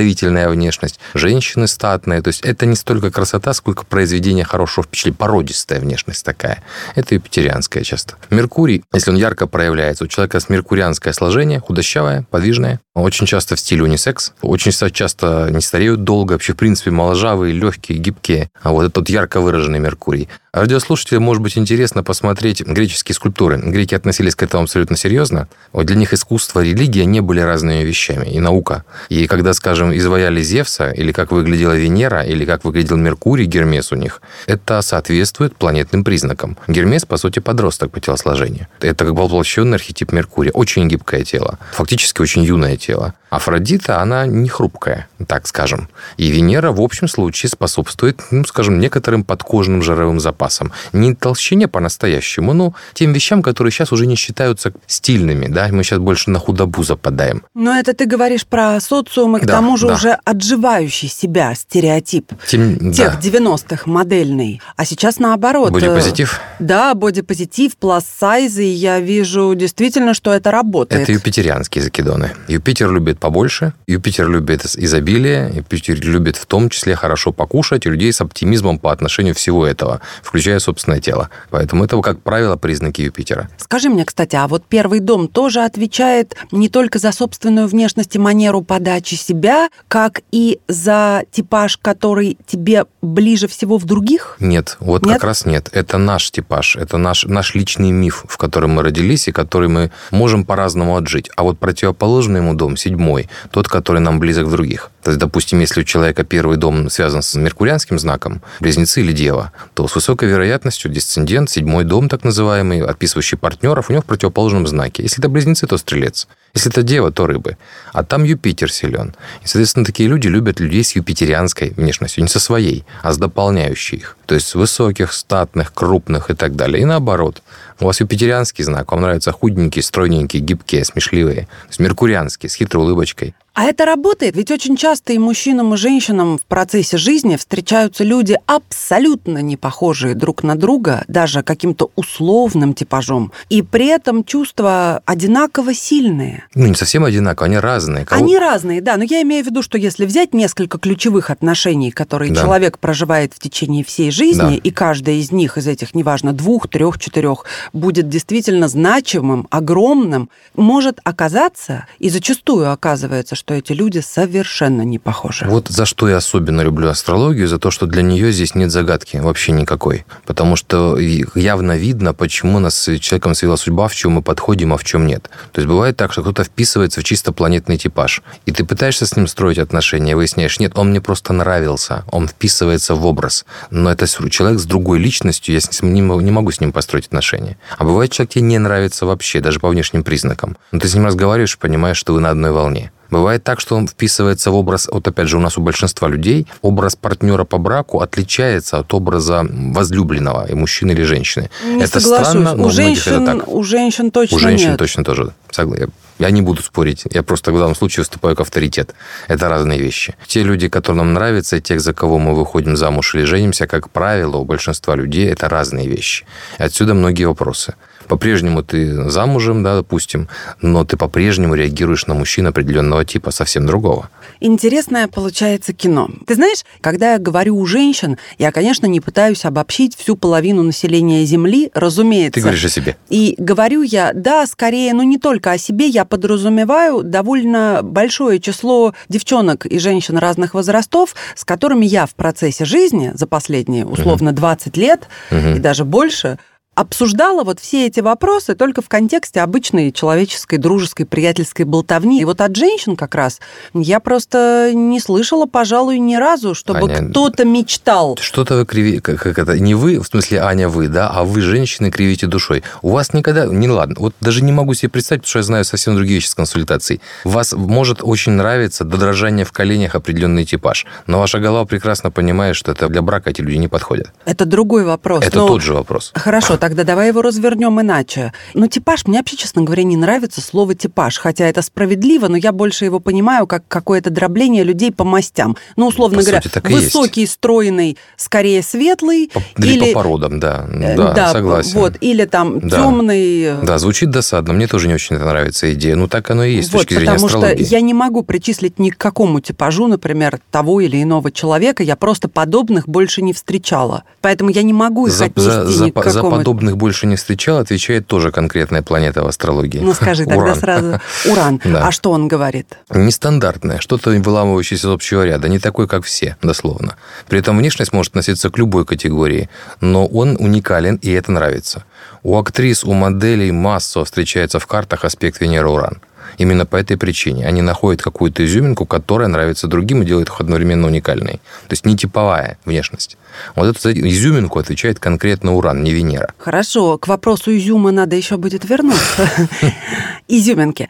представительная 0.00 0.48
внешность. 0.48 0.98
Женщины 1.14 1.66
статные. 1.66 2.22
То 2.22 2.28
есть 2.28 2.40
это 2.40 2.64
не 2.64 2.74
столько 2.74 3.10
красота, 3.10 3.52
сколько 3.52 3.84
произведение 3.84 4.44
хорошего 4.44 4.84
впечатления. 4.84 5.16
Породистая 5.16 5.80
внешность 5.80 6.24
такая. 6.24 6.62
Это 6.94 7.14
юпитерианская 7.14 7.84
часто. 7.84 8.14
Меркурий, 8.30 8.82
если 8.94 9.10
он 9.10 9.16
ярко 9.16 9.46
проявляется, 9.46 10.04
у 10.04 10.06
человека 10.06 10.40
с 10.40 10.48
меркурианское 10.48 11.12
сложение, 11.12 11.60
худощавое, 11.60 12.26
подвижное, 12.30 12.80
очень 12.94 13.26
часто 13.26 13.56
в 13.56 13.60
стиле 13.60 13.84
унисекс. 13.84 14.32
Очень 14.42 14.72
часто 14.72 15.48
не 15.50 15.60
стареют 15.60 16.04
долго, 16.04 16.32
вообще, 16.32 16.54
в 16.54 16.56
принципе, 16.56 16.90
моложавые, 16.90 17.52
легкие, 17.52 17.98
гибкие. 17.98 18.50
А 18.62 18.70
вот 18.70 18.86
этот 18.86 19.08
ярко 19.08 19.40
выраженный 19.40 19.78
Меркурий. 19.78 20.28
Радиослушателям 20.52 21.22
может 21.22 21.42
быть 21.42 21.56
интересно 21.56 22.02
посмотреть 22.02 22.60
греческие 22.62 23.14
скульптуры. 23.14 23.58
Греки 23.58 23.94
относились 23.94 24.34
к 24.34 24.42
этому 24.42 24.64
абсолютно 24.64 24.96
серьезно. 24.96 25.48
Вот 25.72 25.86
для 25.86 25.94
них 25.94 26.12
искусство, 26.12 26.60
религия 26.60 27.04
не 27.04 27.20
были 27.20 27.40
разными 27.40 27.84
вещами, 27.84 28.26
и 28.26 28.40
наука. 28.40 28.84
И 29.08 29.28
когда, 29.28 29.54
скажем, 29.54 29.89
изваяли 29.96 30.42
Зевса, 30.42 30.90
или 30.90 31.12
как 31.12 31.32
выглядела 31.32 31.76
Венера, 31.76 32.22
или 32.22 32.44
как 32.44 32.64
выглядел 32.64 32.96
Меркурий, 32.96 33.46
Гермес 33.46 33.92
у 33.92 33.96
них, 33.96 34.20
это 34.46 34.82
соответствует 34.82 35.56
планетным 35.56 36.04
признакам. 36.04 36.56
Гермес, 36.68 37.04
по 37.04 37.16
сути, 37.16 37.38
подросток 37.38 37.90
по 37.90 38.00
телосложению. 38.00 38.66
Это 38.80 39.04
как 39.04 39.14
бы 39.14 39.22
воплощенный 39.22 39.76
архетип 39.76 40.12
Меркурия. 40.12 40.52
Очень 40.52 40.88
гибкое 40.88 41.24
тело. 41.24 41.58
Фактически 41.72 42.20
очень 42.20 42.42
юное 42.42 42.76
тело. 42.76 43.14
Афродита, 43.30 44.00
она 44.00 44.26
не 44.26 44.48
хрупкая, 44.48 45.08
так 45.28 45.46
скажем. 45.46 45.88
И 46.16 46.30
Венера 46.30 46.72
в 46.72 46.80
общем 46.80 47.06
случае 47.06 47.48
способствует, 47.48 48.20
ну, 48.32 48.44
скажем, 48.44 48.80
некоторым 48.80 49.22
подкожным 49.22 49.82
жировым 49.82 50.18
запасам. 50.18 50.72
Не 50.92 51.14
толщине 51.14 51.68
по-настоящему, 51.68 52.52
но 52.52 52.74
тем 52.92 53.12
вещам, 53.12 53.42
которые 53.42 53.70
сейчас 53.70 53.92
уже 53.92 54.06
не 54.06 54.16
считаются 54.16 54.72
стильными, 54.88 55.46
да, 55.46 55.68
мы 55.70 55.84
сейчас 55.84 56.00
больше 56.00 56.30
на 56.30 56.40
худобу 56.40 56.82
западаем. 56.82 57.44
Но 57.54 57.78
это 57.78 57.94
ты 57.94 58.06
говоришь 58.06 58.44
про 58.44 58.80
социум 58.80 59.36
и 59.36 59.40
к 59.40 59.46
да, 59.46 59.54
тому 59.54 59.76
же 59.80 59.86
да. 59.88 59.94
уже 59.94 60.18
отживающий 60.24 61.08
себя 61.08 61.54
стереотип 61.54 62.32
тем, 62.46 62.92
тех 62.92 63.20
да. 63.20 63.28
90-х 63.28 63.82
модельный. 63.86 64.60
А 64.76 64.84
сейчас 64.84 65.18
наоборот. 65.18 65.72
Бодипозитив? 65.72 66.40
Да, 66.58 66.94
бодипозитив, 66.94 67.76
плюс-сайзы, 67.76 68.62
я 68.62 69.00
вижу 69.00 69.54
действительно, 69.54 70.14
что 70.14 70.32
это 70.32 70.50
работает. 70.50 71.02
Это 71.02 71.12
юпитерианские 71.12 71.82
закидоны. 71.82 72.32
Юпитер 72.48 72.90
любит 72.92 73.18
побольше. 73.18 73.72
Юпитер 73.86 74.28
любит 74.28 74.64
изобилие. 74.76 75.50
Юпитер 75.54 75.98
любит 76.00 76.36
в 76.36 76.46
том 76.46 76.68
числе 76.68 76.94
хорошо 76.94 77.32
покушать 77.32 77.86
и 77.86 77.90
людей 77.90 78.12
с 78.12 78.20
оптимизмом 78.20 78.78
по 78.78 78.92
отношению 78.92 79.34
всего 79.34 79.66
этого, 79.66 80.00
включая 80.22 80.58
собственное 80.58 81.00
тело. 81.00 81.30
Поэтому 81.50 81.84
это, 81.84 82.00
как 82.00 82.20
правило, 82.20 82.56
признаки 82.56 83.02
Юпитера. 83.02 83.48
Скажи 83.56 83.88
мне, 83.88 84.04
кстати, 84.04 84.36
а 84.36 84.46
вот 84.46 84.64
первый 84.68 85.00
дом 85.00 85.28
тоже 85.28 85.60
отвечает 85.60 86.36
не 86.52 86.68
только 86.68 86.98
за 86.98 87.12
собственную 87.12 87.66
внешность 87.66 88.14
и 88.16 88.18
манеру 88.18 88.62
подачи 88.62 89.14
себя, 89.14 89.59
себя, 89.60 89.70
как 89.88 90.20
и 90.32 90.60
за 90.68 91.24
типаж, 91.30 91.76
который 91.76 92.38
тебе 92.46 92.84
ближе 93.02 93.48
всего 93.48 93.78
в 93.78 93.84
других? 93.84 94.36
Нет, 94.40 94.76
вот 94.80 95.02
Нет? 95.02 95.14
как 95.14 95.24
раз 95.24 95.46
нет. 95.46 95.68
Это 95.72 95.98
наш 95.98 96.30
типаж, 96.30 96.76
это 96.76 96.98
наш, 96.98 97.24
наш 97.24 97.54
личный 97.54 97.90
миф, 97.90 98.24
в 98.28 98.36
котором 98.36 98.70
мы 98.70 98.82
родились 98.82 99.28
и 99.28 99.32
который 99.32 99.68
мы 99.68 99.90
можем 100.10 100.44
по-разному 100.44 100.96
отжить. 100.96 101.30
А 101.36 101.42
вот 101.42 101.58
противоположный 101.58 102.40
ему 102.40 102.54
дом, 102.54 102.76
седьмой, 102.76 103.28
тот, 103.50 103.68
который 103.68 104.00
нам 104.00 104.18
близок 104.18 104.46
в 104.46 104.50
других. 104.50 104.90
То 105.02 105.10
есть, 105.10 105.20
допустим, 105.20 105.60
если 105.60 105.80
у 105.80 105.84
человека 105.84 106.24
первый 106.24 106.56
дом 106.58 106.90
связан 106.90 107.22
с 107.22 107.34
меркурианским 107.34 107.98
знаком, 107.98 108.42
близнецы 108.60 109.00
или 109.00 109.12
дева, 109.12 109.52
то 109.74 109.88
с 109.88 109.94
высокой 109.94 110.28
вероятностью 110.28 110.90
десцендент, 110.90 111.48
седьмой 111.48 111.84
дом 111.84 112.08
так 112.08 112.22
называемый, 112.22 112.84
описывающий 112.84 113.38
партнеров, 113.38 113.88
у 113.88 113.92
него 113.92 114.02
в 114.02 114.06
противоположном 114.06 114.66
знаке. 114.66 115.02
Если 115.02 115.20
это 115.20 115.28
близнецы, 115.30 115.66
то 115.66 115.78
стрелец. 115.78 116.28
Если 116.54 116.70
это 116.70 116.82
дева, 116.82 117.10
то 117.10 117.26
рыбы. 117.26 117.56
А 117.92 118.04
там 118.04 118.24
Юпитер 118.24 118.70
силен. 118.70 119.14
Соответственно, 119.50 119.84
такие 119.84 120.08
люди 120.08 120.28
любят 120.28 120.60
людей 120.60 120.84
с 120.84 120.94
юпитерианской 120.94 121.70
внешностью, 121.70 122.22
не 122.22 122.28
со 122.28 122.38
своей, 122.38 122.84
а 123.02 123.12
с 123.12 123.18
дополняющей 123.18 123.98
их. 123.98 124.16
То 124.26 124.36
есть 124.36 124.54
высоких, 124.54 125.12
статных, 125.12 125.74
крупных 125.74 126.30
и 126.30 126.34
так 126.34 126.54
далее. 126.54 126.82
И 126.82 126.84
наоборот. 126.84 127.42
У 127.80 127.86
вас 127.86 127.98
юпитерианский 127.98 128.62
знак, 128.62 128.92
вам 128.92 129.00
нравятся 129.00 129.32
худенькие, 129.32 129.82
стройненькие, 129.82 130.40
гибкие, 130.40 130.84
смешливые. 130.84 131.46
То 131.46 131.68
есть 131.70 131.80
меркурианский, 131.80 132.48
с 132.48 132.54
хитрой 132.54 132.84
улыбочкой. 132.84 133.34
А 133.60 133.64
это 133.64 133.84
работает, 133.84 134.36
ведь 134.36 134.50
очень 134.50 134.74
часто 134.74 135.12
и 135.12 135.18
мужчинам, 135.18 135.74
и 135.74 135.76
женщинам 135.76 136.38
в 136.38 136.44
процессе 136.46 136.96
жизни 136.96 137.36
встречаются 137.36 138.04
люди 138.04 138.38
абсолютно 138.46 139.42
не 139.42 139.58
похожие 139.58 140.14
друг 140.14 140.42
на 140.42 140.56
друга, 140.56 141.04
даже 141.08 141.42
каким-то 141.42 141.90
условным 141.94 142.72
типажом, 142.72 143.32
и 143.50 143.60
при 143.60 143.88
этом 143.88 144.24
чувства 144.24 145.02
одинаково 145.04 145.74
сильные. 145.74 146.44
Ну, 146.54 146.68
не 146.68 146.74
совсем 146.74 147.04
одинаково, 147.04 147.48
они 147.48 147.58
разные. 147.58 148.06
Кого- 148.06 148.24
Они 148.24 148.38
разные, 148.38 148.80
да, 148.80 148.96
но 148.96 149.04
я 149.04 149.20
имею 149.20 149.44
в 149.44 149.48
виду, 149.48 149.60
что 149.60 149.76
если 149.76 150.06
взять 150.06 150.32
несколько 150.32 150.78
ключевых 150.78 151.28
отношений, 151.28 151.90
которые 151.90 152.32
Да. 152.32 152.40
человек 152.40 152.78
проживает 152.78 153.34
в 153.34 153.40
течение 153.40 153.84
всей 153.84 154.10
жизни, 154.10 154.38
Да. 154.40 154.54
и 154.54 154.70
каждая 154.70 155.16
из 155.16 155.32
них, 155.32 155.58
из 155.58 155.66
этих, 155.66 155.94
неважно, 155.94 156.32
двух, 156.32 156.66
трех, 156.66 156.98
четырех, 156.98 157.44
будет 157.74 158.08
действительно 158.08 158.68
значимым, 158.68 159.46
огромным, 159.50 160.30
может 160.56 160.98
оказаться, 161.04 161.84
и 161.98 162.08
зачастую 162.08 162.72
оказывается, 162.72 163.34
что 163.34 163.49
эти 163.54 163.72
люди 163.72 163.98
совершенно 163.98 164.82
не 164.82 164.98
похожи. 164.98 165.46
Вот 165.46 165.68
за 165.68 165.86
что 165.86 166.08
я 166.08 166.16
особенно 166.16 166.60
люблю 166.62 166.88
астрологию, 166.88 167.48
за 167.48 167.58
то, 167.58 167.70
что 167.70 167.86
для 167.86 168.02
нее 168.02 168.32
здесь 168.32 168.54
нет 168.54 168.70
загадки 168.70 169.16
вообще 169.18 169.52
никакой. 169.52 170.04
Потому 170.26 170.56
что 170.56 170.98
явно 170.98 171.76
видно, 171.76 172.14
почему 172.14 172.58
нас 172.58 172.74
с 172.74 172.98
человеком 172.98 173.34
свела 173.34 173.56
судьба, 173.56 173.88
в 173.88 173.94
чем 173.94 174.12
мы 174.12 174.22
подходим, 174.22 174.72
а 174.72 174.76
в 174.76 174.84
чем 174.84 175.06
нет. 175.06 175.30
То 175.52 175.60
есть 175.60 175.68
бывает 175.68 175.96
так, 175.96 176.12
что 176.12 176.22
кто-то 176.22 176.44
вписывается 176.44 177.00
в 177.00 177.04
чисто 177.04 177.32
планетный 177.32 177.78
типаж. 177.78 178.22
И 178.46 178.52
ты 178.52 178.64
пытаешься 178.64 179.06
с 179.06 179.16
ним 179.16 179.26
строить 179.26 179.58
отношения, 179.58 180.16
выясняешь, 180.16 180.58
нет, 180.58 180.72
он 180.76 180.90
мне 180.90 181.00
просто 181.00 181.32
нравился, 181.32 182.04
он 182.10 182.28
вписывается 182.28 182.94
в 182.94 183.06
образ. 183.06 183.44
Но 183.70 183.90
это 183.90 184.06
человек 184.30 184.58
с 184.58 184.64
другой 184.64 184.98
личностью, 184.98 185.54
я 185.54 185.60
с 185.60 185.82
ним 185.82 185.94
не 185.94 186.30
могу 186.30 186.50
с 186.50 186.60
ним 186.60 186.72
построить 186.72 187.06
отношения. 187.06 187.58
А 187.78 187.84
бывает, 187.84 188.12
человек 188.12 188.32
тебе 188.32 188.42
не 188.42 188.58
нравится 188.58 189.06
вообще, 189.06 189.40
даже 189.40 189.60
по 189.60 189.68
внешним 189.68 190.04
признакам. 190.04 190.56
Но 190.72 190.78
ты 190.78 190.88
с 190.88 190.94
ним 190.94 191.06
разговариваешь, 191.06 191.58
понимаешь, 191.58 191.96
что 191.96 192.12
вы 192.12 192.20
на 192.20 192.30
одной 192.30 192.52
волне. 192.52 192.92
Бывает 193.10 193.42
так, 193.44 193.60
что 193.60 193.76
он 193.76 193.86
вписывается 193.88 194.50
в 194.50 194.54
образ, 194.54 194.88
вот 194.90 195.06
опять 195.08 195.28
же, 195.28 195.36
у 195.36 195.40
нас 195.40 195.58
у 195.58 195.60
большинства 195.62 196.08
людей 196.08 196.46
образ 196.62 196.96
партнера 196.96 197.44
по 197.44 197.58
браку 197.58 198.00
отличается 198.00 198.78
от 198.78 198.92
образа 198.94 199.44
возлюбленного, 199.50 200.46
и 200.48 200.54
мужчины 200.54 200.92
или 200.92 201.02
женщины. 201.02 201.50
Не 201.64 201.82
это 201.82 202.00
соглашусь. 202.00 202.28
странно, 202.28 202.54
но 202.54 202.64
у 202.64 202.66
у 202.68 202.72
многих 202.72 202.76
женщин, 203.04 203.22
это 203.28 203.38
так. 203.38 203.48
у 203.48 203.62
женщин 203.62 204.10
точно 204.10 204.36
У 204.36 204.40
женщин 204.40 204.68
нет. 204.70 204.78
точно 204.78 205.04
тоже. 205.04 205.32
Согла- 205.50 205.78
Я, 205.80 205.88
я 206.26 206.30
не 206.30 206.42
буду 206.42 206.62
спорить. 206.62 207.04
Я 207.10 207.22
просто 207.22 207.52
в 207.52 207.58
данном 207.58 207.74
случае 207.74 208.02
выступаю 208.02 208.36
как 208.36 208.46
авторитет. 208.46 208.94
Это 209.28 209.48
разные 209.48 209.80
вещи. 209.80 210.14
Те 210.26 210.42
люди, 210.42 210.68
которые 210.68 211.02
нам 211.04 211.14
нравятся, 211.14 211.56
и 211.56 211.60
тех, 211.60 211.80
за 211.80 211.92
кого 211.92 212.18
мы 212.18 212.34
выходим 212.34 212.76
замуж 212.76 213.14
или 213.14 213.24
женимся, 213.24 213.66
как 213.66 213.90
правило, 213.90 214.36
у 214.36 214.44
большинства 214.44 214.94
людей 214.94 215.26
это 215.28 215.48
разные 215.48 215.88
вещи. 215.88 216.24
И 216.58 216.62
отсюда 216.62 216.94
многие 216.94 217.24
вопросы. 217.24 217.74
По-прежнему 218.10 218.64
ты 218.64 219.08
замужем, 219.08 219.62
да, 219.62 219.76
допустим, 219.76 220.26
но 220.60 220.84
ты 220.84 220.96
по-прежнему 220.96 221.54
реагируешь 221.54 222.06
на 222.06 222.14
мужчин 222.14 222.44
определенного 222.48 223.04
типа, 223.04 223.30
совсем 223.30 223.66
другого. 223.66 224.10
Интересное 224.40 225.06
получается 225.06 225.72
кино. 225.72 226.08
Ты 226.26 226.34
знаешь, 226.34 226.64
когда 226.80 227.12
я 227.12 227.18
говорю 227.20 227.56
у 227.56 227.64
женщин, 227.66 228.18
я, 228.36 228.50
конечно, 228.50 228.86
не 228.86 229.00
пытаюсь 229.00 229.44
обобщить 229.44 229.94
всю 229.96 230.16
половину 230.16 230.64
населения 230.64 231.24
Земли, 231.24 231.70
разумеется. 231.72 232.32
Ты 232.32 232.40
говоришь 232.40 232.64
о 232.64 232.68
себе. 232.68 232.96
И 233.10 233.36
говорю 233.38 233.82
я, 233.82 234.10
да, 234.12 234.44
скорее, 234.48 234.92
ну 234.92 235.04
не 235.04 235.18
только 235.18 235.52
о 235.52 235.58
себе, 235.58 235.86
я 235.86 236.04
подразумеваю 236.04 237.04
довольно 237.04 237.80
большое 237.84 238.40
число 238.40 238.92
девчонок 239.08 239.66
и 239.66 239.78
женщин 239.78 240.18
разных 240.18 240.54
возрастов, 240.54 241.14
с 241.36 241.44
которыми 241.44 241.86
я 241.86 242.06
в 242.06 242.16
процессе 242.16 242.64
жизни 242.64 243.12
за 243.14 243.28
последние, 243.28 243.86
условно, 243.86 244.32
20 244.32 244.76
лет 244.76 245.06
Мгм. 245.30 245.54
и 245.54 245.58
даже 245.60 245.84
больше 245.84 246.38
обсуждала 246.80 247.44
вот 247.44 247.60
все 247.60 247.86
эти 247.86 248.00
вопросы 248.00 248.54
только 248.54 248.80
в 248.80 248.88
контексте 248.88 249.40
обычной 249.40 249.92
человеческой, 249.92 250.56
дружеской, 250.56 251.04
приятельской 251.04 251.66
болтовни. 251.66 252.20
И 252.20 252.24
вот 252.24 252.40
от 252.40 252.56
женщин 252.56 252.96
как 252.96 253.14
раз 253.14 253.40
я 253.74 254.00
просто 254.00 254.72
не 254.74 254.98
слышала, 254.98 255.44
пожалуй, 255.44 255.98
ни 255.98 256.16
разу, 256.16 256.54
чтобы 256.54 256.90
Аня, 256.90 257.10
кто-то 257.10 257.44
мечтал. 257.44 258.16
Что-то 258.20 258.56
вы 258.56 258.66
кривите, 258.66 259.00
как, 259.00 259.38
это, 259.38 259.58
не 259.58 259.74
вы, 259.74 260.00
в 260.00 260.06
смысле 260.06 260.40
Аня 260.40 260.68
вы, 260.68 260.88
да, 260.88 261.10
а 261.10 261.24
вы, 261.24 261.42
женщины, 261.42 261.90
кривите 261.90 262.26
душой. 262.26 262.62
У 262.80 262.90
вас 262.90 263.12
никогда, 263.12 263.44
не 263.44 263.68
ладно, 263.68 263.96
вот 263.98 264.14
даже 264.20 264.42
не 264.42 264.52
могу 264.52 264.72
себе 264.72 264.88
представить, 264.88 265.22
потому 265.22 265.30
что 265.30 265.38
я 265.40 265.42
знаю 265.42 265.64
совсем 265.64 265.94
другие 265.94 266.16
вещи 266.16 266.28
с 266.28 266.34
консультацией. 266.34 267.02
Вас 267.24 267.52
может 267.52 268.00
очень 268.02 268.32
нравиться 268.32 268.84
до 268.84 268.96
дрожания 268.96 269.44
в 269.44 269.52
коленях 269.52 269.94
определенный 269.94 270.46
типаж, 270.46 270.86
но 271.06 271.18
ваша 271.18 271.40
голова 271.40 271.66
прекрасно 271.66 272.10
понимает, 272.10 272.56
что 272.56 272.72
это 272.72 272.88
для 272.88 273.02
брака 273.02 273.30
эти 273.30 273.42
люди 273.42 273.56
не 273.56 273.68
подходят. 273.68 274.10
Это 274.24 274.46
другой 274.46 274.84
вопрос. 274.84 275.24
Это 275.24 275.38
но- 275.38 275.48
тот 275.48 275.62
же 275.62 275.74
вопрос. 275.74 276.12
Хорошо, 276.14 276.56
тогда 276.70 276.84
давай 276.84 277.08
его 277.08 277.20
развернем 277.20 277.80
иначе. 277.80 278.32
Ну, 278.54 278.68
типаж, 278.68 279.04
мне 279.06 279.18
вообще, 279.18 279.36
честно 279.36 279.62
говоря, 279.62 279.82
не 279.82 279.96
нравится 279.96 280.40
слово 280.40 280.76
типаж, 280.76 281.18
хотя 281.18 281.46
это 281.46 281.62
справедливо, 281.62 282.28
но 282.28 282.36
я 282.36 282.52
больше 282.52 282.84
его 282.84 283.00
понимаю 283.00 283.48
как 283.48 283.64
какое-то 283.66 284.10
дробление 284.10 284.62
людей 284.62 284.92
по 284.92 285.02
мастям. 285.02 285.56
Ну, 285.76 285.88
условно 285.88 286.18
По 286.18 286.22
говоря, 286.22 286.40
сути, 286.40 286.60
и 286.68 286.72
есть. 286.72 286.84
высокий, 286.94 287.26
стройный, 287.26 287.98
скорее 288.16 288.62
светлый, 288.62 289.30
По, 289.34 289.42
или, 289.58 289.72
или 289.74 289.92
по 289.92 290.00
породам, 290.00 290.38
да. 290.38 290.64
э, 290.72 290.96
Да, 290.96 291.32
согласен. 291.32 291.72
вот, 291.78 291.94
или 292.00 292.24
там 292.24 292.60
Да. 292.60 292.76
темный. 292.82 293.54
Да, 293.64 293.78
звучит 293.78 294.10
досадно. 294.10 294.52
Мне 294.52 294.68
тоже 294.68 294.86
не 294.86 294.94
очень 294.94 295.16
это 295.16 295.24
нравится 295.24 295.72
идея. 295.74 295.96
Ну, 295.96 296.06
так 296.06 296.30
оно 296.30 296.44
и 296.44 296.54
есть 296.54 296.72
Вот, 296.72 296.82
с 296.82 296.84
точки 296.84 296.94
зрения 296.94 297.10
потому 297.14 297.26
астрологии. 297.26 297.64
что 297.64 297.74
я 297.74 297.80
не 297.80 297.94
могу 297.94 298.22
причислить 298.22 298.78
ни 298.78 298.90
к 298.90 298.96
какому 298.96 299.40
типажу, 299.40 299.88
например, 299.88 300.38
того 300.52 300.80
или 300.80 301.02
иного 301.02 301.32
человека. 301.32 301.82
Я 301.82 301.96
просто 301.96 302.28
подобных 302.28 302.88
больше 302.88 303.22
не 303.22 303.32
встречала. 303.32 304.04
Поэтому 304.20 304.50
я 304.50 304.62
не 304.62 304.72
могу 304.72 305.08
их 305.08 305.12
За, 305.12 305.24
отнести 305.24 305.50
за- 305.50 305.66
за 305.66 305.84
ни 305.86 305.90
к 305.90 305.94
по- 305.94 306.08
за 306.08 306.20
какому 306.20 306.36
подобных 306.50 306.76
больше 306.76 307.06
не 307.06 307.14
встречал, 307.14 307.58
отвечает 307.58 308.08
тоже 308.08 308.32
конкретная 308.32 308.82
планета 308.82 309.22
в 309.22 309.26
астрологии. 309.28 309.78
Ну, 309.78 309.94
скажи 309.94 310.24
тогда 310.24 310.42
Уран. 310.42 310.56
сразу. 310.56 311.00
Уран. 311.30 311.60
Да. 311.64 311.86
А 311.86 311.92
что 311.92 312.10
он 312.10 312.26
говорит? 312.26 312.66
Нестандартное, 312.90 313.78
что-то 313.78 314.10
выламывающееся 314.10 314.88
из 314.88 314.90
общего 314.90 315.22
ряда, 315.22 315.48
не 315.48 315.60
такой, 315.60 315.86
как 315.86 316.04
все, 316.04 316.36
дословно. 316.42 316.96
При 317.28 317.38
этом 317.38 317.56
внешность 317.58 317.92
может 317.92 318.10
относиться 318.10 318.50
к 318.50 318.58
любой 318.58 318.84
категории, 318.84 319.48
но 319.80 320.06
он 320.06 320.36
уникален, 320.40 320.96
и 320.96 321.12
это 321.12 321.30
нравится. 321.30 321.84
У 322.24 322.36
актрис, 322.36 322.82
у 322.84 322.92
моделей 322.94 323.52
массово 323.52 324.04
встречается 324.04 324.58
в 324.58 324.66
картах 324.66 325.04
аспект 325.04 325.40
Венера-Уран. 325.40 326.00
Именно 326.40 326.64
по 326.64 326.76
этой 326.76 326.96
причине 326.96 327.46
они 327.46 327.60
находят 327.60 328.00
какую-то 328.00 328.42
изюминку, 328.46 328.86
которая 328.86 329.28
нравится 329.28 329.66
другим 329.66 330.00
и 330.02 330.06
делает 330.06 330.28
их 330.28 330.40
одновременно 330.40 330.86
уникальной. 330.86 331.34
То 331.68 331.72
есть 331.72 331.84
не 331.84 331.98
типовая 331.98 332.56
внешность. 332.64 333.18
Вот 333.56 333.76
эту 333.76 333.92
изюминку 333.92 334.58
отвечает 334.58 334.98
конкретно 334.98 335.52
Уран, 335.52 335.82
не 335.82 335.92
Венера. 335.92 336.32
Хорошо, 336.38 336.96
к 336.96 337.08
вопросу 337.08 337.54
изюма 337.54 337.90
надо 337.90 338.16
еще 338.16 338.38
будет 338.38 338.64
вернуться. 338.64 339.30
Изюминки. 340.28 340.88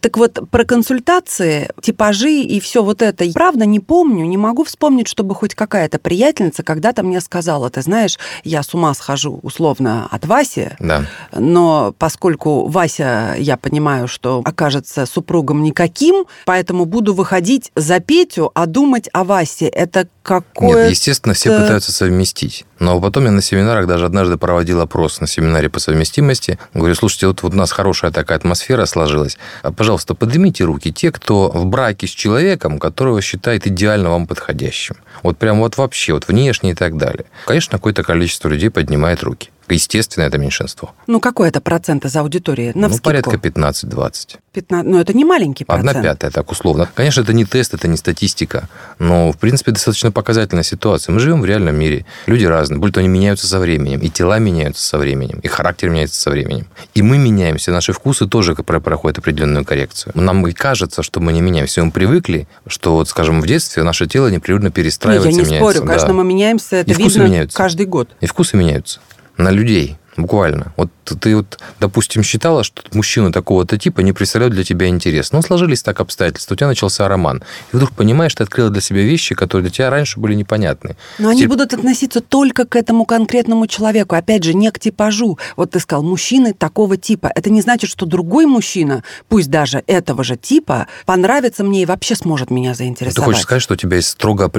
Так 0.00 0.16
вот, 0.16 0.38
про 0.50 0.64
консультации, 0.64 1.70
типажи 1.80 2.40
и 2.40 2.60
все 2.60 2.82
вот 2.82 3.02
это, 3.02 3.24
правда, 3.32 3.66
не 3.66 3.80
помню, 3.80 4.24
не 4.24 4.36
могу 4.36 4.64
вспомнить, 4.64 5.08
чтобы 5.08 5.34
хоть 5.34 5.54
какая-то 5.54 5.98
приятельница 5.98 6.62
когда-то 6.62 7.02
мне 7.02 7.20
сказала, 7.20 7.70
ты 7.70 7.82
знаешь, 7.82 8.18
я 8.44 8.62
с 8.62 8.74
ума 8.74 8.92
схожу 8.94 9.38
условно 9.42 10.08
от 10.10 10.26
Васи, 10.26 10.70
Да. 10.78 11.04
но 11.32 11.94
поскольку 11.98 12.66
Вася, 12.66 13.34
я 13.38 13.56
понимаю, 13.56 14.08
что 14.08 14.42
окажется 14.44 15.06
супругом 15.06 15.62
никаким, 15.62 16.26
поэтому 16.44 16.84
буду 16.84 17.14
выходить 17.14 17.70
за 17.74 18.00
Петю, 18.00 18.50
а 18.54 18.66
думать 18.66 19.08
о 19.12 19.24
Васе. 19.24 19.66
Это 19.66 20.08
какое 20.22 20.84
Нет, 20.84 20.90
естественно, 20.90 21.34
все 21.34 21.56
пытаются 21.56 21.92
совместить. 21.92 22.64
Но 22.78 23.00
потом 23.00 23.24
я 23.24 23.30
на 23.30 23.42
семинарах 23.42 23.86
даже 23.86 24.04
однажды 24.04 24.36
проводил 24.36 24.80
опрос 24.80 25.20
на 25.20 25.26
семинаре 25.26 25.68
по 25.68 25.78
совместимости. 25.78 26.58
Говорю, 26.74 26.94
слушайте, 26.94 27.26
вот, 27.26 27.42
вот 27.42 27.54
у 27.54 27.56
нас 27.56 27.72
хорошая 27.72 28.10
такая 28.10 28.38
атмосфера 28.38 28.84
сложилась. 28.86 29.38
А, 29.62 29.72
Пожалуйста, 29.72 30.14
поднимите 30.14 30.64
руки 30.64 30.92
те, 30.92 31.10
кто 31.10 31.48
в 31.48 31.66
браке 31.66 32.06
с 32.06 32.10
человеком, 32.10 32.78
которого 32.78 33.20
считает 33.22 33.66
идеально 33.66 34.10
вам 34.10 34.26
подходящим. 34.26 34.96
Вот 35.22 35.38
прям 35.38 35.60
вот 35.60 35.76
вообще, 35.76 36.12
вот 36.12 36.28
внешне 36.28 36.72
и 36.72 36.74
так 36.74 36.96
далее. 36.96 37.26
Конечно, 37.46 37.78
какое-то 37.78 38.02
количество 38.02 38.48
людей 38.48 38.70
поднимает 38.70 39.22
руки. 39.22 39.50
Естественно, 39.68 40.24
это 40.24 40.38
меньшинство. 40.38 40.94
Ну, 41.06 41.20
какой 41.20 41.48
это 41.48 41.60
процент 41.60 42.04
из 42.04 42.14
аудитории? 42.16 42.72
На 42.74 42.88
ну, 42.88 42.98
порядка 42.98 43.36
15-20. 43.36 44.38
15, 44.52 44.90
ну, 44.90 44.98
это 44.98 45.12
не 45.12 45.24
маленький 45.24 45.64
процент. 45.64 45.88
Одна 45.88 46.02
пятая, 46.02 46.30
так 46.30 46.50
условно. 46.50 46.88
Конечно, 46.94 47.20
это 47.20 47.32
не 47.32 47.44
тест, 47.44 47.74
это 47.74 47.88
не 47.88 47.96
статистика, 47.96 48.68
но, 48.98 49.32
в 49.32 49.38
принципе, 49.38 49.72
достаточно 49.72 50.10
показательная 50.12 50.62
ситуация. 50.62 51.12
Мы 51.12 51.20
живем 51.20 51.42
в 51.42 51.44
реальном 51.44 51.76
мире. 51.76 52.06
Люди 52.26 52.44
разные, 52.44 52.78
будь 52.78 52.94
то 52.94 53.00
они 53.00 53.08
меняются 53.08 53.46
со 53.46 53.58
временем, 53.58 54.00
и 54.00 54.08
тела 54.08 54.38
меняются 54.38 54.86
со 54.86 54.98
временем, 54.98 55.40
и 55.42 55.48
характер 55.48 55.90
меняется 55.90 56.20
со 56.20 56.30
временем. 56.30 56.66
И 56.94 57.02
мы 57.02 57.18
меняемся, 57.18 57.70
наши 57.72 57.92
вкусы 57.92 58.26
тоже 58.26 58.54
проходят 58.54 59.18
определенную 59.18 59.64
коррекцию. 59.64 60.12
Нам 60.14 60.46
и 60.46 60.52
кажется, 60.52 61.02
что 61.02 61.20
мы 61.20 61.32
не 61.32 61.40
меняемся. 61.40 61.84
Мы 61.84 61.90
привыкли, 61.90 62.48
что, 62.66 62.94
вот, 62.94 63.08
скажем, 63.08 63.40
в 63.40 63.46
детстве 63.46 63.82
наше 63.82 64.06
тело 64.06 64.28
непрерывно 64.28 64.70
перестраивается, 64.70 65.28
Я 65.28 65.36
не 65.36 65.50
меняется. 65.50 65.70
спорю, 65.72 65.86
конечно, 65.86 66.08
да. 66.08 66.14
мы 66.14 66.24
меняемся, 66.24 66.76
это 66.76 66.90
и 66.90 66.94
видно 66.94 67.22
меняются. 67.24 67.58
каждый 67.58 67.86
год. 67.86 68.08
И 68.20 68.26
вкусы 68.26 68.56
меняются 68.56 69.00
на 69.36 69.50
людей. 69.50 69.96
Буквально. 70.16 70.72
Вот 70.76 70.90
ты 71.04 71.36
вот, 71.36 71.58
допустим, 71.78 72.22
считала, 72.22 72.64
что 72.64 72.82
мужчина 72.92 73.30
такого-то 73.32 73.78
типа 73.78 74.00
не 74.00 74.12
представляют 74.12 74.54
для 74.54 74.64
тебя 74.64 74.88
интерес. 74.88 75.30
Но 75.30 75.42
сложились 75.42 75.82
так 75.82 76.00
обстоятельства, 76.00 76.54
у 76.54 76.56
тебя 76.56 76.68
начался 76.68 77.06
роман. 77.06 77.42
И 77.72 77.76
вдруг 77.76 77.92
понимаешь, 77.92 78.34
ты 78.34 78.42
открыла 78.42 78.70
для 78.70 78.80
себя 78.80 79.02
вещи, 79.02 79.34
которые 79.34 79.64
для 79.64 79.70
тебя 79.70 79.90
раньше 79.90 80.18
были 80.18 80.34
непонятны. 80.34 80.96
Но 81.18 81.28
они 81.28 81.42
Тип... 81.42 81.50
будут 81.50 81.74
относиться 81.74 82.20
только 82.20 82.64
к 82.64 82.76
этому 82.76 83.04
конкретному 83.04 83.66
человеку. 83.66 84.14
Опять 84.14 84.42
же, 84.42 84.54
не 84.54 84.70
к 84.70 84.78
типажу. 84.78 85.38
Вот 85.56 85.72
ты 85.72 85.80
сказал, 85.80 86.02
мужчины 86.02 86.54
такого 86.54 86.96
типа. 86.96 87.30
Это 87.34 87.50
не 87.50 87.60
значит, 87.60 87.90
что 87.90 88.06
другой 88.06 88.46
мужчина, 88.46 89.04
пусть 89.28 89.50
даже 89.50 89.84
этого 89.86 90.24
же 90.24 90.36
типа, 90.36 90.86
понравится 91.04 91.62
мне 91.62 91.82
и 91.82 91.86
вообще 91.86 92.16
сможет 92.16 92.50
меня 92.50 92.74
заинтересовать. 92.74 93.16
Ты 93.16 93.22
хочешь 93.22 93.42
сказать, 93.42 93.62
что 93.62 93.74
у 93.74 93.76
тебя 93.76 93.96
есть 93.96 94.08
строго... 94.08 94.50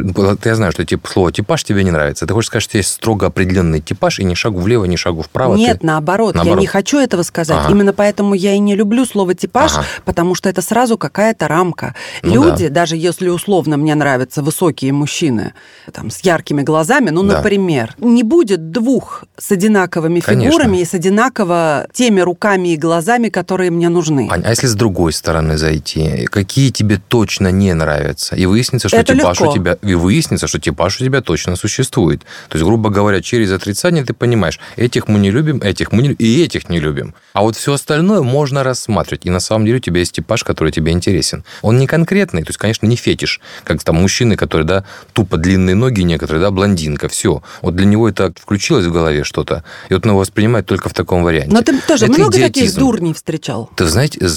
Я 0.45 0.55
знаю, 0.55 0.71
что 0.71 0.85
тип, 0.85 1.07
слово 1.07 1.31
типаж 1.31 1.63
тебе 1.63 1.83
не 1.83 1.91
нравится. 1.91 2.27
Ты 2.27 2.33
хочешь 2.33 2.47
сказать, 2.47 2.63
что 2.63 2.77
есть 2.77 2.91
строго 2.91 3.25
определенный 3.25 3.81
типаж, 3.81 4.19
и 4.19 4.23
ни 4.23 4.33
шагу 4.33 4.59
влево, 4.59 4.85
ни 4.85 4.95
шагу 4.95 5.23
вправо? 5.23 5.46
Нет, 5.55 5.79
ты... 5.79 5.85
наоборот. 5.85 6.35
наоборот. 6.35 6.57
Я 6.57 6.61
не 6.61 6.67
хочу 6.67 6.99
этого 6.99 7.23
сказать. 7.23 7.57
Ага. 7.57 7.71
Именно 7.71 7.93
поэтому 7.93 8.33
я 8.33 8.53
и 8.53 8.59
не 8.59 8.75
люблю 8.75 9.05
слово 9.05 9.33
типаж, 9.33 9.73
ага. 9.73 9.85
потому 10.05 10.35
что 10.35 10.49
это 10.49 10.61
сразу 10.61 10.97
какая-то 10.97 11.47
рамка. 11.47 11.95
Ну, 12.23 12.33
Люди, 12.33 12.67
да. 12.67 12.81
даже 12.81 12.95
если 12.97 13.29
условно 13.29 13.77
мне 13.77 13.95
нравятся 13.95 14.41
высокие 14.41 14.91
мужчины, 14.93 15.53
там, 15.91 16.09
с 16.09 16.19
яркими 16.19 16.61
глазами, 16.61 17.09
ну, 17.09 17.23
да. 17.23 17.37
например, 17.37 17.95
не 17.99 18.23
будет 18.23 18.71
двух 18.71 19.23
с 19.37 19.51
одинаковыми 19.51 20.19
Конечно. 20.19 20.51
фигурами 20.51 20.77
и 20.77 20.85
с 20.85 20.93
одинаково 20.93 21.87
теми 21.93 22.21
руками 22.21 22.69
и 22.69 22.77
глазами, 22.77 23.29
которые 23.29 23.71
мне 23.71 23.89
нужны. 23.89 24.27
Ань, 24.29 24.43
а 24.45 24.49
если 24.49 24.67
с 24.67 24.75
другой 24.75 25.13
стороны 25.13 25.57
зайти, 25.57 26.25
какие 26.25 26.71
тебе 26.71 26.99
точно 27.07 27.49
не 27.51 27.73
нравятся? 27.73 28.35
И 28.35 28.45
выяснится, 28.45 28.87
что 28.87 28.97
это 28.97 29.15
типаж 29.15 29.39
легко. 29.39 29.51
у 29.51 29.53
тебя... 29.53 29.77
И 29.81 29.93
выяснится, 29.93 30.47
что 30.47 30.59
типаж 30.59 30.99
у 31.01 31.05
тебя 31.05 31.21
точно 31.21 31.55
существует. 31.55 32.21
То 32.49 32.57
есть, 32.57 32.65
грубо 32.65 32.89
говоря, 32.89 33.21
через 33.21 33.51
отрицание 33.51 34.03
ты 34.03 34.13
понимаешь, 34.13 34.59
этих 34.75 35.07
мы 35.07 35.19
не 35.19 35.31
любим, 35.37 35.61
этих 35.61 35.91
мы 35.91 36.01
не 36.01 36.09
и 36.13 36.43
этих 36.43 36.69
не 36.69 36.79
любим. 36.79 37.13
А 37.33 37.41
вот 37.41 37.55
все 37.55 37.73
остальное 37.73 38.21
можно 38.21 38.63
рассматривать. 38.63 39.25
И 39.25 39.29
на 39.29 39.39
самом 39.39 39.65
деле 39.65 39.77
у 39.77 39.81
тебя 39.81 39.99
есть 39.99 40.13
типаж, 40.13 40.43
который 40.43 40.71
тебе 40.71 40.91
интересен. 40.91 41.43
Он 41.61 41.77
не 41.77 41.87
конкретный, 41.87 42.43
то 42.43 42.49
есть, 42.49 42.57
конечно, 42.57 42.85
не 42.87 42.95
фетиш, 42.95 43.39
как 43.63 43.83
там 43.83 43.95
мужчины, 43.97 44.35
которые, 44.35 44.67
да, 44.67 44.83
тупо 45.13 45.37
длинные 45.37 45.75
ноги, 45.75 46.01
некоторые, 46.01 46.41
да, 46.41 46.51
блондинка, 46.51 47.07
все. 47.07 47.43
Вот 47.61 47.75
для 47.75 47.85
него 47.85 48.09
это 48.09 48.33
включилось 48.39 48.85
в 48.85 48.91
голове 48.91 49.23
что-то, 49.23 49.63
и 49.89 49.93
вот 49.93 50.05
он 50.05 50.11
его 50.11 50.19
воспринимает 50.19 50.65
только 50.65 50.89
в 50.89 50.93
таком 50.93 51.23
варианте. 51.23 51.51
Но 51.51 51.61
ты 51.61 51.79
тоже 51.79 52.05
это 52.05 52.13
много 52.13 52.37
идиотизм. 52.37 52.65
таких 52.65 52.75
дурней 52.75 53.13
встречал? 53.13 53.69
Ты 53.75 53.85
знаете, 53.85 54.27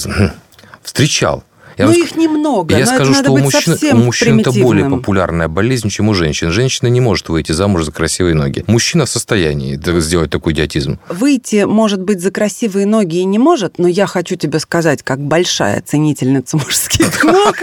встречал. 0.83 1.45
Я 1.81 1.87
ну, 1.87 1.93
их 1.93 2.15
немного. 2.15 2.77
Я 2.77 2.85
скажу, 2.85 3.15
что 3.15 3.33
у 3.33 3.39
мужчин, 3.39 3.75
у 3.93 3.97
мужчин 3.97 4.41
это 4.41 4.53
более 4.53 4.89
популярная 4.89 5.49
болезнь, 5.49 5.89
чем 5.89 6.11
у 6.11 6.15
женщин. 6.15 6.53
Женщина 6.53 6.89
не 6.89 7.01
может 7.01 7.31
выйти 7.31 7.53
замуж 7.53 7.85
за 7.85 7.93
красивые 7.93 8.35
ноги. 8.35 8.65
Мужчина 8.67 9.07
в 9.07 9.11
состоянии 9.11 9.81
сделать 10.01 10.31
такой 10.31 10.53
идиотизм. 10.53 10.99
Выйти, 11.09 11.65
может 11.65 12.03
быть, 12.03 12.21
за 12.21 12.31
красивые 12.31 12.87
ноги 12.87 13.17
и 13.17 13.25
не 13.25 13.39
может, 13.39 13.79
но 13.79 13.89
я 13.89 14.07
хочу 14.07 14.37
тебе 14.37 14.59
сказать, 14.59 15.03
как 15.03 15.21
большая 15.21 15.81
ценительница 15.81 16.59
мужских 16.59 17.25
ног, 17.25 17.57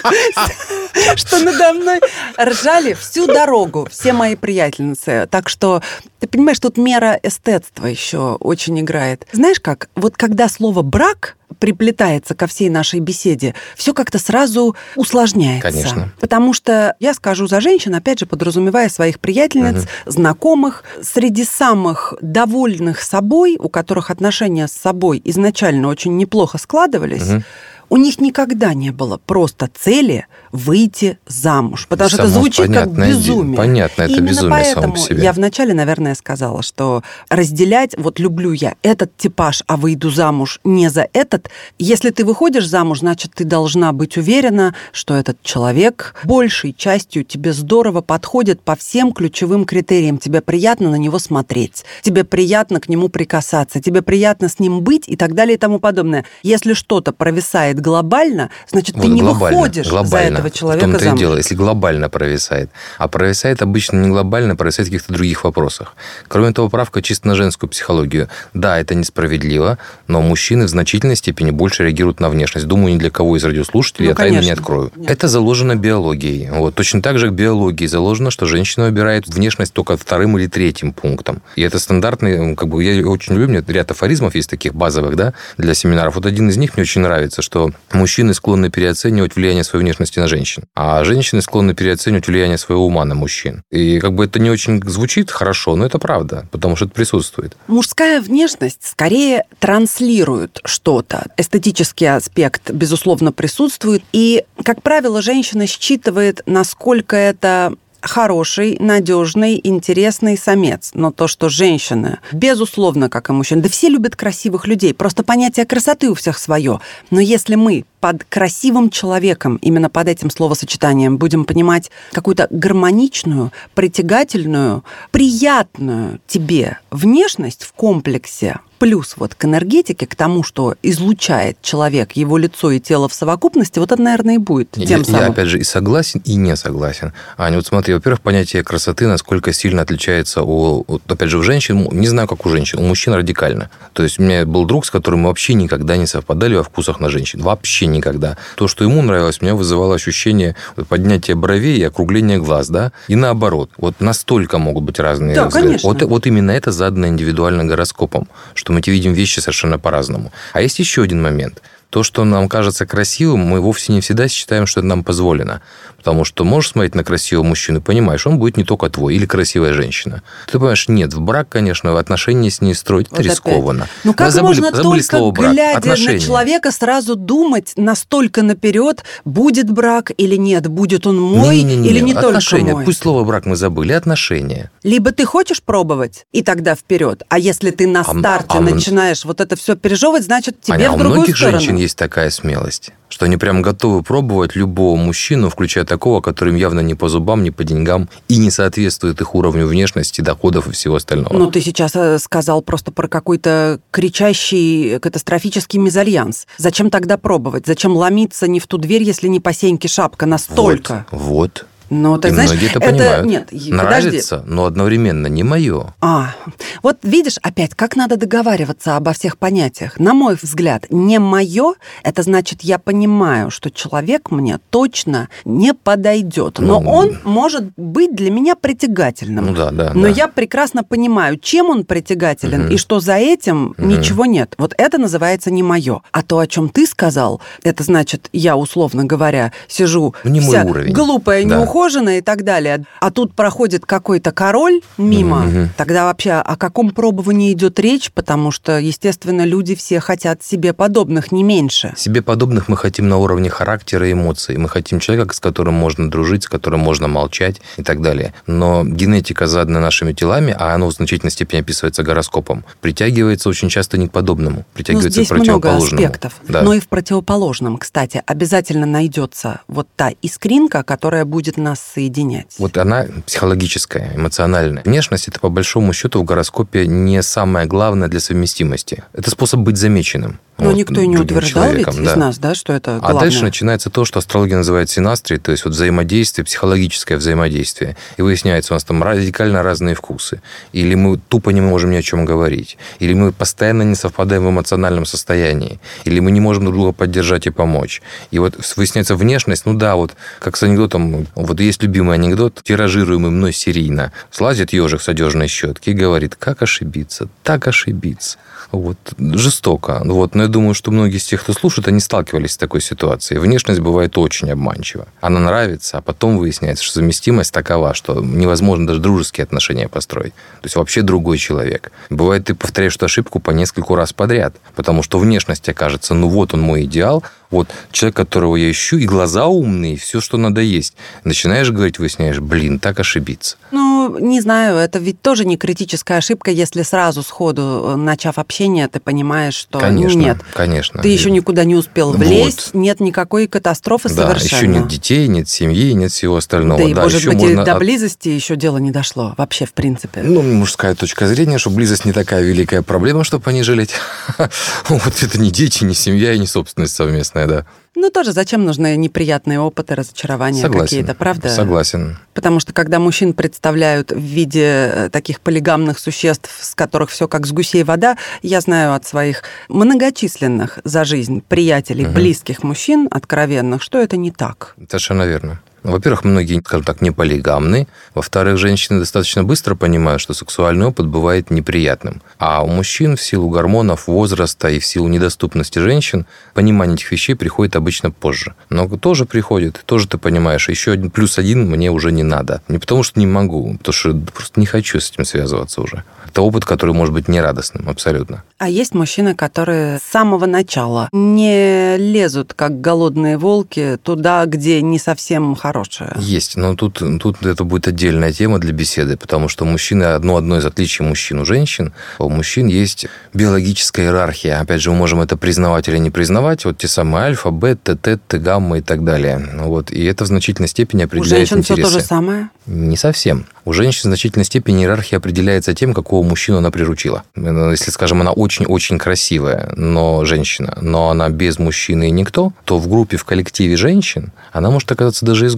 что 1.16 1.40
надо 1.40 1.74
мной 1.74 2.00
ржали 2.40 2.94
всю 2.94 3.28
дорогу 3.28 3.88
все 3.92 4.14
мои 4.14 4.36
приятельницы. 4.36 5.28
Так 5.30 5.48
что, 5.48 5.84
ты 6.20 6.28
понимаешь, 6.28 6.60
тут 6.60 6.78
мера 6.78 7.20
эстетства 7.22 7.86
еще 7.86 8.36
очень 8.40 8.80
играет. 8.80 9.28
Знаешь 9.32 9.60
как, 9.60 9.90
вот 9.96 10.18
когда 10.18 10.50
слово 10.50 10.82
«брак» 10.82 11.37
приплетается 11.60 12.36
ко 12.36 12.48
всей 12.48 12.70
нашей 12.70 13.00
беседе, 13.00 13.56
все 13.76 13.94
как-то 13.94 14.20
сразу 14.20 14.76
усложняется. 14.96 15.72
Конечно. 15.72 16.14
Потому 16.20 16.54
что 16.54 16.96
я 17.00 17.14
скажу 17.14 17.48
за 17.48 17.62
женщин, 17.62 17.96
опять 17.96 18.20
же, 18.20 18.26
подразумевая 18.26 18.90
своих 18.90 19.20
приятельниц, 19.20 19.84
угу. 19.84 20.12
знакомых, 20.12 20.84
среди 21.02 21.44
самых 21.44 22.14
довольных 22.22 23.02
собой, 23.02 23.58
у 23.60 23.70
которых 23.70 24.12
отношения 24.12 24.68
с 24.68 24.74
собой 24.74 25.22
изначально 25.24 25.88
очень 25.88 26.18
неплохо 26.18 26.58
складывались, 26.58 27.30
угу 27.30 27.44
у 27.90 27.98
них 27.98 28.20
никогда 28.20 28.74
не 28.74 28.92
было 28.92 29.18
просто 29.18 29.70
цели 29.74 30.26
выйти 30.52 31.20
замуж, 31.28 31.88
потому 31.88 32.10
что 32.10 32.24
это 32.24 32.32
звучит 32.32 32.74
как 32.74 32.92
безумие. 32.92 33.58
Понятно, 33.58 34.04
это 34.04 34.14
Именно 34.14 34.30
безумие 34.30 34.50
поэтому 34.50 34.94
по 34.94 35.00
себе. 35.00 35.24
Я 35.24 35.34
вначале, 35.34 35.74
наверное, 35.74 36.16
сказала, 36.16 36.62
что 36.64 37.04
разделять, 37.30 37.96
вот 37.98 38.20
люблю 38.20 38.52
я 38.52 38.76
этот 38.82 39.16
типаж, 39.18 39.64
а 39.68 39.78
выйду 39.78 40.10
замуж 40.10 40.60
не 40.64 40.90
за 40.90 41.08
этот. 41.14 41.50
Если 41.80 42.10
ты 42.10 42.26
выходишь 42.26 42.68
замуж, 42.68 43.00
значит, 43.00 43.34
ты 43.36 43.46
должна 43.46 43.94
быть 43.94 44.18
уверена, 44.18 44.74
что 44.92 45.16
этот 45.16 45.42
человек 45.42 46.16
большей 46.24 46.74
частью 46.74 47.24
тебе 47.24 47.54
здорово 47.54 48.02
подходит 48.02 48.62
по 48.62 48.76
всем 48.76 49.12
ключевым 49.12 49.66
критериям. 49.66 50.18
Тебе 50.18 50.42
приятно 50.42 50.90
на 50.90 50.96
него 50.96 51.20
смотреть, 51.20 51.86
тебе 52.02 52.24
приятно 52.24 52.80
к 52.80 52.90
нему 52.90 53.10
прикасаться, 53.10 53.82
тебе 53.82 54.02
приятно 54.02 54.50
с 54.50 54.60
ним 54.60 54.82
быть 54.82 55.08
и 55.08 55.16
так 55.16 55.36
далее 55.36 55.56
и 55.56 55.58
тому 55.58 55.80
подобное. 55.80 56.26
Если 56.44 56.74
что-то 56.74 57.12
провисает 57.12 57.77
провисает 57.78 57.82
глобально, 57.82 58.50
значит, 58.70 58.96
вот 58.96 59.02
ты 59.04 59.08
не 59.08 59.22
глобально, 59.22 59.58
выходишь 59.58 59.88
глобально. 59.88 60.28
за 60.28 60.34
этого 60.34 60.52
человека 60.52 60.86
в 60.86 60.92
том-то 60.92 61.04
замуж. 61.04 61.20
и 61.20 61.20
дело, 61.20 61.38
если 61.38 61.56
глобально 61.56 62.10
провисает. 62.10 62.70
А 62.98 63.08
провисает 63.08 63.62
обычно 63.62 63.98
не 63.98 64.10
глобально, 64.10 64.56
провисает 64.56 64.88
в 64.88 64.92
каких-то 64.92 65.14
других 65.14 65.44
вопросах. 65.44 65.96
Кроме 66.28 66.54
того, 66.54 66.70
правка 66.70 67.02
чисто 67.02 67.28
на 67.28 67.36
женскую 67.36 67.70
психологию. 67.70 68.30
Да, 68.54 68.80
это 68.80 68.96
несправедливо, 68.96 69.78
но 70.08 70.22
мужчины 70.22 70.66
в 70.66 70.70
значительной 70.70 71.16
степени 71.16 71.52
больше 71.52 71.84
реагируют 71.84 72.20
на 72.20 72.30
внешность. 72.30 72.68
Думаю, 72.68 72.96
ни 72.96 73.00
для 73.00 73.10
кого 73.10 73.38
из 73.38 73.44
радиослушателей 73.44 74.08
ну, 74.08 74.12
я 74.12 74.16
тайну 74.16 74.42
не 74.42 74.52
открою. 74.52 74.92
Нет. 74.96 75.12
Это 75.12 75.28
заложено 75.28 75.76
биологией. 75.76 76.50
Вот. 76.52 76.76
Точно 76.76 77.02
так 77.02 77.20
же 77.20 77.30
в 77.30 77.34
биологии 77.34 77.86
заложено, 77.86 78.32
что 78.32 78.46
женщина 78.46 78.86
выбирает 78.86 79.28
внешность 79.28 79.74
только 79.74 79.98
вторым 79.98 80.38
или 80.38 80.48
третьим 80.48 80.94
пунктом. 80.94 81.42
И 81.56 81.62
это 81.62 81.80
стандартный, 81.80 82.56
как 82.56 82.70
бы, 82.70 82.84
я 82.84 83.08
очень 83.08 83.34
люблю, 83.34 83.50
мне 83.50 83.64
ряд 83.68 83.92
афоризмов 83.92 84.36
есть 84.36 84.50
таких 84.50 84.74
базовых, 84.74 85.16
да, 85.16 85.34
для 85.58 85.74
семинаров. 85.74 86.16
Вот 86.16 86.26
один 86.26 86.50
из 86.50 86.58
них 86.58 86.76
мне 86.76 86.84
очень 86.84 87.02
нравится, 87.02 87.42
что 87.42 87.67
мужчины 87.92 88.34
склонны 88.34 88.70
переоценивать 88.70 89.36
влияние 89.36 89.64
своей 89.64 89.84
внешности 89.84 90.20
на 90.20 90.28
женщин, 90.28 90.64
а 90.76 91.04
женщины 91.04 91.42
склонны 91.42 91.74
переоценивать 91.74 92.28
влияние 92.28 92.58
своего 92.58 92.86
ума 92.86 93.06
на 93.06 93.16
мужчин. 93.16 93.64
И 93.72 94.00
как 94.00 94.14
бы 94.14 94.26
это 94.26 94.40
не 94.40 94.50
очень 94.50 94.82
звучит 94.84 95.32
хорошо, 95.32 95.76
но 95.76 95.86
это 95.86 96.00
правда, 96.00 96.48
потому 96.52 96.76
что 96.76 96.86
это 96.86 96.94
присутствует. 96.94 97.56
Мужская 97.68 98.22
внешность 98.22 98.86
скорее 98.86 99.44
транслирует 99.60 100.60
что-то. 100.66 101.28
Эстетический 101.38 102.08
аспект, 102.14 102.72
безусловно, 102.72 103.32
присутствует. 103.32 104.04
И, 104.12 104.44
как 104.64 104.82
правило, 104.82 105.22
женщина 105.22 105.68
считывает, 105.68 106.42
насколько 106.46 107.16
это 107.16 107.74
хороший, 108.02 108.78
надежный, 108.80 109.60
интересный 109.64 110.38
самец. 110.38 110.92
Но 110.94 111.12
то, 111.12 111.28
что 111.28 111.50
женщины, 111.50 112.20
безусловно, 112.32 113.10
как 113.10 113.30
и 113.30 113.34
мужчины, 113.34 113.62
да 113.62 113.70
все 113.70 113.90
любят 113.90 114.16
красивых 114.16 114.68
людей, 114.68 114.94
просто 114.94 115.24
понятие 115.24 115.66
красоты 115.66 116.10
у 116.10 116.14
всех 116.14 116.38
свое. 116.38 116.80
Но 117.12 117.20
если 117.20 117.56
мы 117.56 117.86
под 118.00 118.24
красивым 118.24 118.90
человеком, 118.90 119.58
именно 119.62 119.90
под 119.90 120.08
этим 120.08 120.30
словосочетанием, 120.30 121.18
будем 121.18 121.46
понимать 121.46 121.92
какую-то 122.12 122.48
гармоничную, 122.50 123.52
притягательную, 123.74 124.84
приятную 125.12 126.20
тебе 126.28 126.78
внешность 126.92 127.64
в 127.64 127.74
комплексе, 127.74 128.60
плюс 128.78 129.16
вот 129.18 129.36
к 129.36 129.46
энергетике, 129.46 130.06
к 130.08 130.16
тому, 130.16 130.44
что 130.44 130.76
излучает 130.84 131.58
человек, 131.62 132.14
его 132.14 132.38
лицо 132.38 132.72
и 132.72 132.80
тело 132.80 133.08
в 133.08 133.14
совокупности, 133.14 133.80
вот 133.80 133.92
это, 133.92 134.02
наверное, 134.02 134.36
и 134.36 134.38
будет 134.38 134.72
тем 134.72 134.84
я, 134.84 135.04
самым. 135.04 135.22
Я, 135.22 135.28
опять 135.28 135.48
же, 135.48 135.60
и 135.60 135.64
согласен, 135.64 136.22
и 136.26 136.36
не 136.36 136.56
согласен. 136.56 137.14
Аня, 137.38 137.58
вот 137.58 137.68
смотри, 137.68 137.94
во-первых, 137.94 138.22
понятие 138.22 138.64
красоты, 138.64 139.08
насколько 139.08 139.54
сильно 139.54 139.82
отличается 139.82 140.44
у, 140.44 140.86
опять 141.08 141.30
же, 141.30 141.38
у 141.40 141.44
женщин, 141.44 141.88
не 141.92 142.08
знаю, 142.08 142.28
как 142.28 142.46
у 142.46 142.50
женщин, 142.50 142.80
у 142.80 142.84
мужчин 142.84 143.14
радикально. 143.14 143.70
То 143.94 144.04
есть 144.04 144.20
у 144.20 144.24
меня 144.24 144.46
был 144.46 144.66
друг, 144.66 144.86
с 144.86 144.92
которым 144.92 145.22
мы 145.22 145.30
вообще 145.30 145.54
никогда 145.54 145.98
не 145.98 146.08
совпадали 146.08 146.56
во 146.56 146.64
вкусах 146.64 147.00
на 147.00 147.10
женщин. 147.10 147.42
Вообще 147.42 147.88
никогда. 147.88 148.38
То, 148.56 148.68
что 148.68 148.84
ему 148.84 149.02
нравилось, 149.02 149.42
меня 149.42 149.56
вызывало 149.56 149.96
ощущение 149.96 150.56
поднятия 150.88 151.36
бровей 151.36 151.78
и 151.78 151.84
округления 151.84 152.38
глаз, 152.38 152.70
да, 152.70 152.92
и 153.08 153.16
наоборот. 153.16 153.72
Вот 153.78 154.00
настолько 154.00 154.58
могут 154.58 154.84
быть 154.84 155.00
разные 155.00 155.36
да, 155.36 155.48
взгляды. 155.48 155.68
Конечно. 155.68 155.90
Вот, 155.90 156.02
вот 156.04 156.28
именно 156.28 156.52
это 156.52 156.72
задано 156.72 157.08
индивидуально 157.08 157.66
гороскопом, 157.66 158.28
что 158.68 158.74
мы 158.74 158.82
видим 158.92 159.14
вещи 159.14 159.40
совершенно 159.40 159.80
по-разному. 159.80 160.34
А 160.52 160.60
есть 160.60 160.80
еще 160.80 161.02
один 161.02 161.22
момент– 161.22 161.62
То, 161.90 162.04
что 162.04 162.26
нам 162.26 162.50
кажется 162.50 162.86
красивым, 162.86 163.42
мы 163.42 163.62
вовсе 163.62 163.94
не 163.94 164.02
всегда 164.02 164.28
считаем, 164.28 164.66
что 164.66 164.82
это 164.82 164.88
нам 164.88 165.04
позволено. 165.04 165.62
Потому 165.96 166.26
что 166.26 166.44
можешь 166.44 166.72
смотреть 166.72 166.96
на 166.96 167.04
красивого 167.04 167.46
мужчину, 167.46 167.82
понимаешь, 167.82 168.28
он 168.28 168.40
будет 168.40 168.58
не 168.58 168.64
только 168.64 168.90
твой, 168.90 169.16
или 169.16 169.26
красивая 169.26 169.74
женщина. 169.74 170.22
Ты 170.46 170.54
понимаешь, 170.54 170.88
нет, 170.90 171.14
в 171.14 171.22
брак, 171.22 171.48
конечно, 171.50 171.94
в 171.94 171.98
отношения 171.98 172.52
с 172.52 172.62
ней 172.62 172.74
строить 172.76 173.08
вот 173.10 173.22
рискованно. 173.22 173.86
Опять. 173.86 173.96
Ну 174.04 174.14
как 174.14 174.32
забыли, 174.32 174.48
можно 174.48 174.72
забыли 174.76 174.84
только 174.84 175.04
слово 175.04 175.32
брак, 175.32 175.54
глядя 175.54 175.78
отношения. 175.78 176.14
на 176.14 176.20
человека 176.20 176.72
сразу 176.72 177.16
думать 177.16 177.74
настолько 177.78 178.44
наперед, 178.44 179.04
будет 179.24 179.72
брак 179.72 180.12
или 180.18 180.36
нет, 180.36 180.68
будет 180.68 181.08
он 181.08 181.20
мой 181.20 181.58
не, 181.58 181.64
не, 181.64 181.76
не, 181.78 181.90
или 181.90 182.00
не 182.00 182.14
отношения. 182.14 182.62
только 182.62 182.76
мой. 182.76 182.86
Пусть 182.86 183.00
слово 183.00 183.24
брак 183.24 183.46
мы 183.46 183.56
забыли, 183.56 183.94
отношения. 183.94 184.72
Либо 184.84 185.12
ты 185.12 185.26
хочешь 185.26 185.62
пробовать, 185.62 186.26
и 186.32 186.44
тогда 186.44 186.76
вперед. 186.76 187.24
А 187.30 187.40
если 187.40 187.72
ты 187.72 187.88
на 187.88 188.02
а 188.02 188.04
старте 188.04 188.58
а, 188.58 188.62
начинаешь 188.62 189.24
а 189.24 189.30
вот 189.30 189.42
это 189.42 189.56
все 189.56 189.76
пережевывать, 189.76 190.24
значит 190.24 190.62
тебе 190.62 190.88
а, 190.88 190.92
в 190.92 190.98
другую 190.98 191.34
сторону. 191.34 191.60
женщин 191.60 191.77
есть 191.78 191.98
такая 191.98 192.30
смелость 192.30 192.92
что 193.10 193.26
они 193.26 193.38
прям 193.38 193.62
готовы 193.62 194.04
пробовать 194.04 194.56
любого 194.56 194.96
мужчину, 194.96 195.50
включая 195.50 195.86
такого, 195.86 196.22
который 196.22 196.50
им 196.50 196.56
явно 196.56 196.82
не 196.82 196.96
по 196.96 197.10
зубам, 197.10 197.44
не 197.44 197.52
по 197.52 197.64
деньгам 197.64 198.10
и 198.28 198.38
не 198.38 198.52
соответствует 198.52 199.22
их 199.22 199.34
уровню 199.34 199.66
внешности, 199.66 200.22
доходов 200.22 200.68
и 200.68 200.72
всего 200.72 200.96
остального. 200.96 201.34
Ну, 201.34 201.50
ты 201.50 201.62
сейчас 201.62 201.96
э, 201.96 202.20
сказал 202.20 202.62
просто 202.62 202.92
про 202.92 203.08
какой-то 203.08 203.80
кричащий 203.92 205.00
катастрофический 205.00 205.80
мезальянс. 205.80 206.48
Зачем 206.58 206.90
тогда 206.90 207.18
пробовать? 207.18 207.66
Зачем 207.66 207.96
ломиться 207.96 208.48
не 208.48 208.60
в 208.60 208.68
ту 208.68 208.78
дверь, 208.78 209.04
если 209.04 209.28
не 209.28 209.40
по 209.40 209.54
сеньке 209.54 209.88
шапка 209.88 210.26
настолько? 210.26 211.06
Вот, 211.12 211.22
вот. 211.22 211.66
Но 211.90 212.18
ты 212.18 212.30
и 212.30 212.32
знаешь, 212.32 212.52
многие 212.52 212.70
это, 212.70 212.80
это 212.80 212.92
понимают. 212.92 213.26
Нет, 213.26 213.52
Нравится, 213.52 214.38
подожди. 214.38 214.56
но 214.56 214.66
одновременно 214.66 215.28
не 215.28 215.44
мое. 215.44 215.94
А, 216.02 216.36
вот 216.84 216.98
видишь, 217.04 217.38
опять, 217.42 217.76
как 217.76 217.96
надо 217.96 218.18
договариваться 218.18 218.96
обо 218.96 219.14
всех 219.14 219.38
понятиях. 219.38 220.00
На 220.00 220.14
мой 220.14 220.38
взгляд, 220.42 220.86
не 220.90 221.20
мое, 221.20 221.74
это 222.04 222.24
значит, 222.24 222.62
я 222.62 222.80
понимаю, 222.80 223.50
что 223.50 223.72
человек 223.72 224.32
мне 224.32 224.60
точно 224.70 225.30
не 225.46 225.74
подойдет. 225.74 226.60
Но 226.60 226.80
ну, 226.80 226.90
он 226.90 227.18
может 227.24 227.66
быть 227.78 228.16
для 228.16 228.32
меня 228.32 228.56
притягательным. 228.56 229.48
Ну 229.48 229.54
да, 229.54 229.72
да. 229.72 229.92
Но 229.94 230.04
да. 230.04 230.10
я 230.10 230.28
прекрасно 230.28 230.84
понимаю, 230.84 231.38
чем 231.38 231.70
он 231.70 231.86
притягателен 231.86 232.66
угу. 232.66 232.74
и 232.74 232.78
что 232.78 233.00
за 233.00 233.16
этим 233.16 233.76
угу. 233.78 233.86
ничего 233.86 234.26
нет. 234.26 234.56
Вот 234.58 234.74
это 234.78 234.98
называется 234.98 235.52
не 235.52 235.64
мое. 235.64 236.02
А 236.12 236.24
то, 236.24 236.40
о 236.40 236.48
чем 236.48 236.70
ты 236.70 236.86
сказал, 236.86 237.42
это 237.64 237.84
значит, 237.84 238.30
я, 238.34 238.56
условно 238.58 239.06
говоря, 239.06 239.52
сижу 239.68 240.14
не 240.24 240.40
вся 240.40 240.64
глупая, 240.64 241.44
да. 241.46 241.58
неухоженная, 241.58 241.77
ухоженно 241.78 242.18
и 242.18 242.22
так 242.22 242.44
далее, 242.44 242.86
а 243.00 243.12
тут 243.12 243.34
проходит 243.34 243.86
какой-то 243.86 244.32
король 244.32 244.82
мимо, 244.98 245.46
mm-hmm. 245.46 245.70
тогда 245.78 246.06
вообще 246.06 246.32
о 246.32 246.56
каком 246.58 246.92
пробовании 246.92 247.54
идет 247.54 247.80
речь? 247.80 248.12
Потому 248.12 248.52
что, 248.52 248.80
естественно, 248.80 249.46
люди 249.46 249.76
все 249.76 250.00
хотят 250.00 250.44
себе 250.44 250.74
подобных, 250.74 251.32
не 251.32 251.44
меньше. 251.44 251.94
Себе 251.96 252.22
подобных 252.22 252.68
мы 252.68 252.78
хотим 252.78 253.08
на 253.08 253.18
уровне 253.18 253.50
характера 253.50 254.10
и 254.10 254.14
эмоций. 254.14 254.58
Мы 254.58 254.70
хотим 254.70 255.00
человека, 255.00 255.36
с 255.36 255.40
которым 255.40 255.76
можно 255.76 256.10
дружить, 256.10 256.44
с 256.44 256.48
которым 256.48 256.80
можно 256.80 257.08
молчать 257.08 257.62
и 257.78 257.84
так 257.84 258.02
далее. 258.02 258.34
Но 258.48 258.84
генетика 258.84 259.48
задана 259.48 259.80
нашими 259.80 260.14
телами, 260.14 260.56
а 260.58 260.74
оно 260.74 260.88
в 260.88 260.94
значительной 260.94 261.32
степени 261.32 261.60
описывается 261.60 262.04
гороскопом, 262.04 262.66
притягивается 262.82 263.50
очень 263.50 263.70
часто 263.70 263.98
не 263.98 264.08
к 264.08 264.12
подобному, 264.12 264.66
притягивается 264.74 265.10
ну, 265.10 265.14
здесь 265.14 265.28
к 265.28 265.30
противоположному. 265.30 265.92
много 265.92 266.08
аспектов. 266.08 266.34
Да. 266.48 266.62
Но 266.64 266.74
и 266.74 266.80
в 266.80 266.88
противоположном, 266.88 267.78
кстати, 267.78 268.24
обязательно 268.26 268.86
найдется 268.86 269.62
вот 269.68 269.88
та 269.96 270.12
искринка, 270.22 270.84
которая 270.84 271.26
будет 271.26 271.58
нас 271.70 271.82
соединять? 271.82 272.56
Вот 272.58 272.78
она 272.78 273.06
психологическая, 273.26 274.16
эмоциональная. 274.16 274.84
Внешность– 274.84 275.28
это, 275.30 275.40
по 275.40 275.50
большому 275.50 275.94
счету, 275.94 276.22
в 276.22 276.24
гороскопе 276.24 276.88
не 276.88 277.22
самое 277.22 277.66
главное 277.66 278.08
для 278.08 278.20
совместимости. 278.20 279.04
Это 279.14 279.30
способ 279.30 279.62
быть 279.62 279.78
замеченным. 279.78 280.40
Но 280.58 280.70
вот, 280.70 280.76
никто 280.76 281.02
и 281.02 281.08
не 281.08 281.18
утверждал 281.18 281.72
ведь 281.72 281.86
да. 281.86 281.92
из 281.92 282.16
нас, 282.16 282.38
да, 282.40 282.56
что 282.56 282.74
это 282.74 282.98
главное. 283.00 283.18
А 283.18 283.22
дальше 283.22 283.44
начинается 283.44 283.90
то, 283.90 284.06
что 284.06 284.20
астрология 284.20 284.58
называет 284.58 284.90
синастрией, 284.90 285.40
то 285.40 285.52
есть 285.52 285.66
вот 285.66 285.74
взаимодействие, 285.74 286.46
психологическое 286.46 287.18
взаимодействие. 287.18 287.96
И 288.18 288.22
выясняется, 288.24 288.74
у 288.74 288.76
нас 288.76 288.84
там 288.84 289.04
радикально 289.04 289.62
разные 289.62 289.94
вкусы. 289.94 290.42
Или 290.74 290.96
мы 290.96 291.18
тупо 291.18 291.52
не 291.52 291.62
можем 291.62 291.92
ни 291.92 291.96
о 291.96 292.02
чем 292.02 292.26
говорить. 292.26 292.78
Или 293.00 293.14
мы 293.14 293.32
постоянно 293.32 293.84
не 293.84 293.96
совпадаем 293.96 294.46
в 294.46 294.50
эмоциональном 294.50 295.06
состоянии. 295.06 295.80
Или 296.06 296.20
мы 296.20 296.32
не 296.32 296.40
можем 296.40 296.64
друг 296.66 296.76
друга 296.76 296.92
поддержать 296.92 297.46
и 297.46 297.52
помочь. 297.52 298.02
И 298.32 298.40
вот 298.40 298.56
выясняется 298.76 299.16
внешность, 299.16 299.66
ну 299.66 299.76
да, 299.76 299.96
вот 299.96 300.16
как 300.40 300.58
с 300.58 300.64
анекдотом, 300.64 301.28
вот 301.36 301.60
есть 301.60 301.84
любимый 301.84 302.16
анекдот, 302.16 302.62
тиражируемый 302.64 303.30
мной 303.30 303.54
серийно. 303.54 304.12
Слазит 304.32 304.74
ежик 304.74 305.02
с 305.02 305.10
одежной 305.10 305.48
щетки 305.48 305.92
и 305.92 305.94
говорит, 305.94 306.36
как 306.36 306.64
ошибиться, 306.64 307.28
так 307.44 307.68
ошибиться. 307.68 308.38
Вот, 308.72 308.98
жестоко. 309.18 310.02
Вот, 310.04 310.36
но 310.36 310.44
я 310.44 310.50
думаю, 310.50 310.74
что 310.74 310.92
многие 310.92 311.18
из 311.18 311.26
тех, 311.26 311.42
кто 311.42 311.54
слушает, 311.54 311.88
они 311.88 312.00
сталкивались 312.00 312.52
с 312.52 312.58
такой 312.58 312.82
ситуацией. 312.82 313.40
Внешность 313.40 313.80
бывает 313.80 314.18
очень 314.18 314.52
обманчива. 314.52 315.08
Она 315.22 315.40
нравится, 315.40 315.98
а 315.98 316.02
потом 316.02 316.38
выясняется, 316.38 316.84
что 316.84 316.96
заместимость 316.96 317.54
такова, 317.54 317.94
что 317.94 318.22
невозможно 318.22 318.88
даже 318.88 319.00
дружеские 319.00 319.44
отношения 319.44 319.88
построить. 319.88 320.34
То 320.34 320.66
есть 320.66 320.76
вообще 320.76 321.02
другой 321.02 321.38
человек. 321.38 321.92
Бывает, 322.10 322.46
ты 322.46 322.56
повторяешь 322.56 322.96
эту 322.96 323.06
ошибку 323.06 323.40
по 323.40 323.52
нескольку 323.52 323.96
раз 323.96 324.12
подряд, 324.12 324.56
потому 324.76 325.02
что 325.02 325.18
внешность 325.18 325.68
окажется, 325.70 326.14
ну 326.14 326.28
вот 326.28 326.54
он 326.54 326.62
мой 326.62 326.84
идеал, 326.84 327.24
вот 327.50 327.70
человек, 327.92 328.16
которого 328.16 328.56
я 328.56 328.70
ищу, 328.70 328.98
и 328.98 329.06
глаза 329.06 329.48
умные, 329.48 329.94
и 329.94 329.98
все, 329.98 330.22
что 330.22 330.38
надо 330.38 330.62
есть. 330.62 330.96
Начинаешь 331.24 331.72
говорить, 331.72 332.00
выясняешь, 332.00 332.40
блин, 332.40 332.80
так 332.80 333.00
ошибиться. 333.00 333.58
Ну, 333.72 334.18
не 334.20 334.42
знаю, 334.42 334.78
это 334.78 335.00
ведь 335.00 335.22
тоже 335.22 335.46
не 335.46 335.58
критическая 335.58 336.18
ошибка, 336.18 336.52
если 336.52 336.82
сразу 336.82 337.24
сходу, 337.24 337.62
э, 337.62 337.96
начав 337.96 338.38
общение, 338.38 338.88
ты 338.88 339.00
понимаешь, 339.00 339.56
что 339.56 339.80
конечно, 339.80 340.20
нет. 340.20 340.38
Конечно. 340.54 341.02
Ты 341.02 341.10
еще 341.10 341.32
никуда 341.32 341.64
не 341.64 341.76
успел 341.76 342.12
влезть, 342.12 342.72
вот. 342.74 342.82
нет 342.82 343.00
никакой 343.00 343.48
катастрофы 343.48 344.10
да, 344.10 344.28
совершенно. 344.28 344.60
еще 344.60 344.68
нет 344.68 344.88
детей, 344.88 345.28
нет 345.28 345.50
семьи, 345.50 345.94
нет 345.94 346.12
всего 346.12 346.38
остального. 346.38 346.82
Да, 346.82 346.90
и, 346.90 346.94
да, 346.94 347.04
может 347.04 347.26
быть, 347.26 347.38
можно... 347.38 347.64
до 347.64 347.76
близости 347.76 348.30
еще 348.30 348.56
дело 348.56 348.78
не 348.78 348.92
дошло, 348.92 349.34
вообще, 349.38 349.66
в 349.66 349.74
принципе. 349.74 350.22
Ну, 350.24 350.42
мужская 350.42 350.96
точка 350.96 351.28
зрения, 351.28 351.58
что 351.58 351.70
близость 351.70 352.06
не 352.06 352.12
такая 352.12 352.44
великая 352.44 352.82
проблема, 352.82 353.24
чтобы 353.24 353.52
не 353.54 353.64
жалеть. 353.64 353.92
Вот 354.90 355.22
это 355.22 355.40
не 355.40 355.52
дети, 355.52 355.84
не 355.84 355.94
семья 355.94 356.34
и 356.34 356.40
не 356.40 356.48
собственность 356.48 356.96
совместная 356.96 357.37
интересное, 357.38 357.48
да. 357.48 357.66
Ну, 357.96 358.12
тоже 358.12 358.32
зачем 358.32 358.64
нужны 358.64 358.96
неприятные 358.96 359.60
опыты, 359.60 359.96
разочарования 359.96 360.70
какие-то, 360.70 361.16
правда? 361.16 361.50
Согласен. 361.50 362.18
Потому 362.34 362.60
что 362.60 362.72
когда 362.72 363.00
мужчин 363.00 363.34
представляют 363.34 364.12
в 364.12 364.20
виде 364.20 364.62
э, 364.64 365.10
таких 365.12 365.42
полигамных 365.42 365.98
существ, 365.98 366.50
с 366.60 366.76
которых 366.76 367.10
все 367.10 367.28
как 367.28 367.48
с 367.48 367.52
гусей 367.52 367.84
вода, 367.84 368.18
я 368.44 368.62
знаю 368.62 368.94
от 368.94 369.06
своих 369.06 369.42
многочисленных 369.68 370.80
за 370.84 371.06
жизнь 371.06 371.42
приятелей, 371.42 372.06
угу. 372.06 372.14
близких 372.14 372.62
мужчин, 372.62 373.08
откровенных, 373.10 373.82
что 373.82 373.98
это 374.00 374.16
не 374.16 374.32
так. 374.32 374.76
Совершенно 374.88 375.24
верно. 375.24 375.60
Во-первых, 375.84 376.24
многие, 376.24 376.60
скажем 376.60 376.84
так, 376.84 377.02
не 377.02 377.12
полигамны. 377.12 377.88
Во-вторых, 378.14 378.58
женщины 378.58 379.00
достаточно 379.00 379.44
быстро 379.44 379.76
понимают, 379.76 380.22
что 380.22 380.34
сексуальный 380.34 380.88
опыт 380.88 381.08
бывает 381.08 381.50
неприятным. 381.50 382.22
А 382.40 382.64
у 382.64 382.68
мужчин 382.68 383.16
в 383.16 383.22
силу 383.22 383.50
гормонов, 383.50 384.08
возраста 384.08 384.70
и 384.70 384.80
в 384.80 384.86
силу 384.86 385.08
недоступности 385.08 385.80
женщин 385.80 386.26
понимание 386.54 386.96
этих 386.96 387.12
вещей 387.12 387.36
приходит 387.36 387.76
обычно 387.76 388.12
позже. 388.12 388.56
Но 388.70 388.88
тоже 388.98 389.26
приходит, 389.26 389.82
тоже 389.86 390.08
ты 390.08 390.18
понимаешь, 390.18 390.70
еще 390.70 390.92
один 390.92 391.12
плюс 391.12 391.38
один 391.38 391.70
мне 391.70 391.92
уже 391.92 392.12
не 392.12 392.24
надо. 392.24 392.62
Не 392.68 392.80
потому 392.80 393.04
что 393.04 393.20
не 393.20 393.28
могу, 393.28 393.76
потому 393.78 393.94
что 393.94 394.14
просто 394.34 394.60
не 394.60 394.66
хочу 394.66 395.00
с 395.00 395.12
этим 395.12 395.26
связываться 395.26 395.82
уже. 395.82 396.04
Это 396.28 396.42
опыт, 396.42 396.66
который 396.66 396.94
может 396.94 397.14
быть 397.14 397.28
нерадостным, 397.28 397.90
абсолютно. 397.90 398.44
А 398.58 398.70
есть 398.70 398.94
мужчины, 398.94 399.36
которые 399.36 400.00
с 400.00 400.04
самого 400.04 400.46
начала 400.46 401.10
не 401.12 401.98
лезут, 401.98 402.54
как 402.54 402.82
голодные 402.82 403.38
волки, 403.38 403.98
туда, 404.04 404.46
где 404.46 404.82
не 404.82 405.00
совсем 405.00 405.56
хорошее. 405.68 406.12
Есть, 406.18 406.58
но 406.58 406.76
тут, 406.76 407.02
тут 407.20 407.46
это 407.46 407.64
будет 407.64 407.88
отдельная 407.88 408.32
тема 408.32 408.60
для 408.60 408.72
беседы, 408.72 409.18
потому 409.18 409.50
что 409.50 409.66
мужчины, 409.66 410.04
одно, 410.04 410.38
одно 410.38 410.58
из 410.58 410.66
отличий 410.66 411.06
мужчин 411.06 411.40
у 411.40 411.46
женщин, 411.46 411.94
у 412.20 412.30
мужчин 412.30 412.68
есть 412.68 413.08
биологическая 413.34 414.06
иерархия. 414.06 414.60
Опять 414.60 414.82
же, 414.82 414.92
мы 414.92 414.98
можем 414.98 415.22
это 415.22 415.38
признавать 415.38 415.88
или 415.90 415.98
не 415.98 416.10
признавать. 416.10 416.66
Вот 416.66 416.78
те 416.78 416.88
самые 416.88 417.26
альфа, 417.26 417.52
бета, 417.52 417.98
тета, 417.98 418.40
гамма 418.40 418.80
и 418.80 418.82
так 418.82 419.04
далее. 419.04 419.46
Вот. 419.58 419.92
И 419.92 420.04
это 420.06 420.24
в 420.24 420.28
значительной 420.28 420.70
степени 420.70 421.04
определяет 421.04 421.48
У 421.48 421.56
женщин 421.56 421.58
интересы. 421.60 421.82
все 421.82 421.94
то 421.94 422.00
же 422.00 422.06
самое? 422.06 422.50
Не 422.66 422.98
совсем. 422.98 423.46
У 423.66 423.74
женщин 423.74 424.02
в 424.02 424.04
значительной 424.04 424.46
степени 424.46 424.84
иерархия 424.84 425.18
определяется 425.18 425.74
тем, 425.74 425.94
какого 425.94 426.26
мужчину 426.26 426.60
она 426.60 426.72
приручила. 426.72 427.24
Если, 427.36 427.92
скажем, 427.92 428.22
она 428.22 428.32
очень-очень 428.32 428.98
красивая, 428.98 429.74
но 429.76 430.24
женщина, 430.26 430.78
но 430.82 431.10
она 431.10 431.30
без 431.30 431.60
мужчины 431.60 432.08
и 432.08 432.12
никто, 432.12 432.54
то 432.64 432.78
в 432.78 432.88
группе, 432.88 433.18
в 433.18 433.26
коллективе 433.26 433.76
женщин 433.76 434.32
она 434.54 434.72
может 434.72 434.92
оказаться 434.92 435.26
даже 435.26 435.48
изгоем 435.48 435.57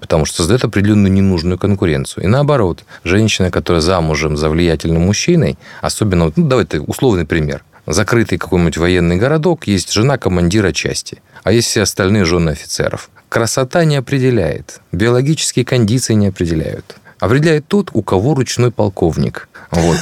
потому 0.00 0.24
что 0.24 0.38
создает 0.38 0.64
определенную 0.64 1.12
ненужную 1.12 1.58
конкуренцию. 1.58 2.24
И 2.24 2.26
наоборот, 2.26 2.84
женщина, 3.04 3.50
которая 3.50 3.80
замужем 3.80 4.36
за 4.36 4.48
влиятельным 4.48 5.02
мужчиной, 5.02 5.58
особенно, 5.80 6.32
ну, 6.36 6.46
давайте 6.48 6.80
условный 6.80 7.24
пример, 7.24 7.64
закрытый 7.86 8.38
какой-нибудь 8.38 8.76
военный 8.76 9.16
городок, 9.16 9.66
есть 9.66 9.92
жена 9.92 10.18
командира 10.18 10.72
части, 10.72 11.22
а 11.42 11.52
есть 11.52 11.68
все 11.68 11.82
остальные 11.82 12.24
жены 12.24 12.50
офицеров. 12.50 13.10
Красота 13.28 13.84
не 13.84 13.96
определяет, 13.96 14.80
биологические 14.92 15.64
кондиции 15.64 16.14
не 16.14 16.28
определяют. 16.28 16.96
Определяет 17.18 17.66
тот, 17.66 17.90
у 17.92 18.02
кого 18.02 18.34
ручной 18.34 18.70
полковник. 18.70 19.48
Вот. 19.70 19.98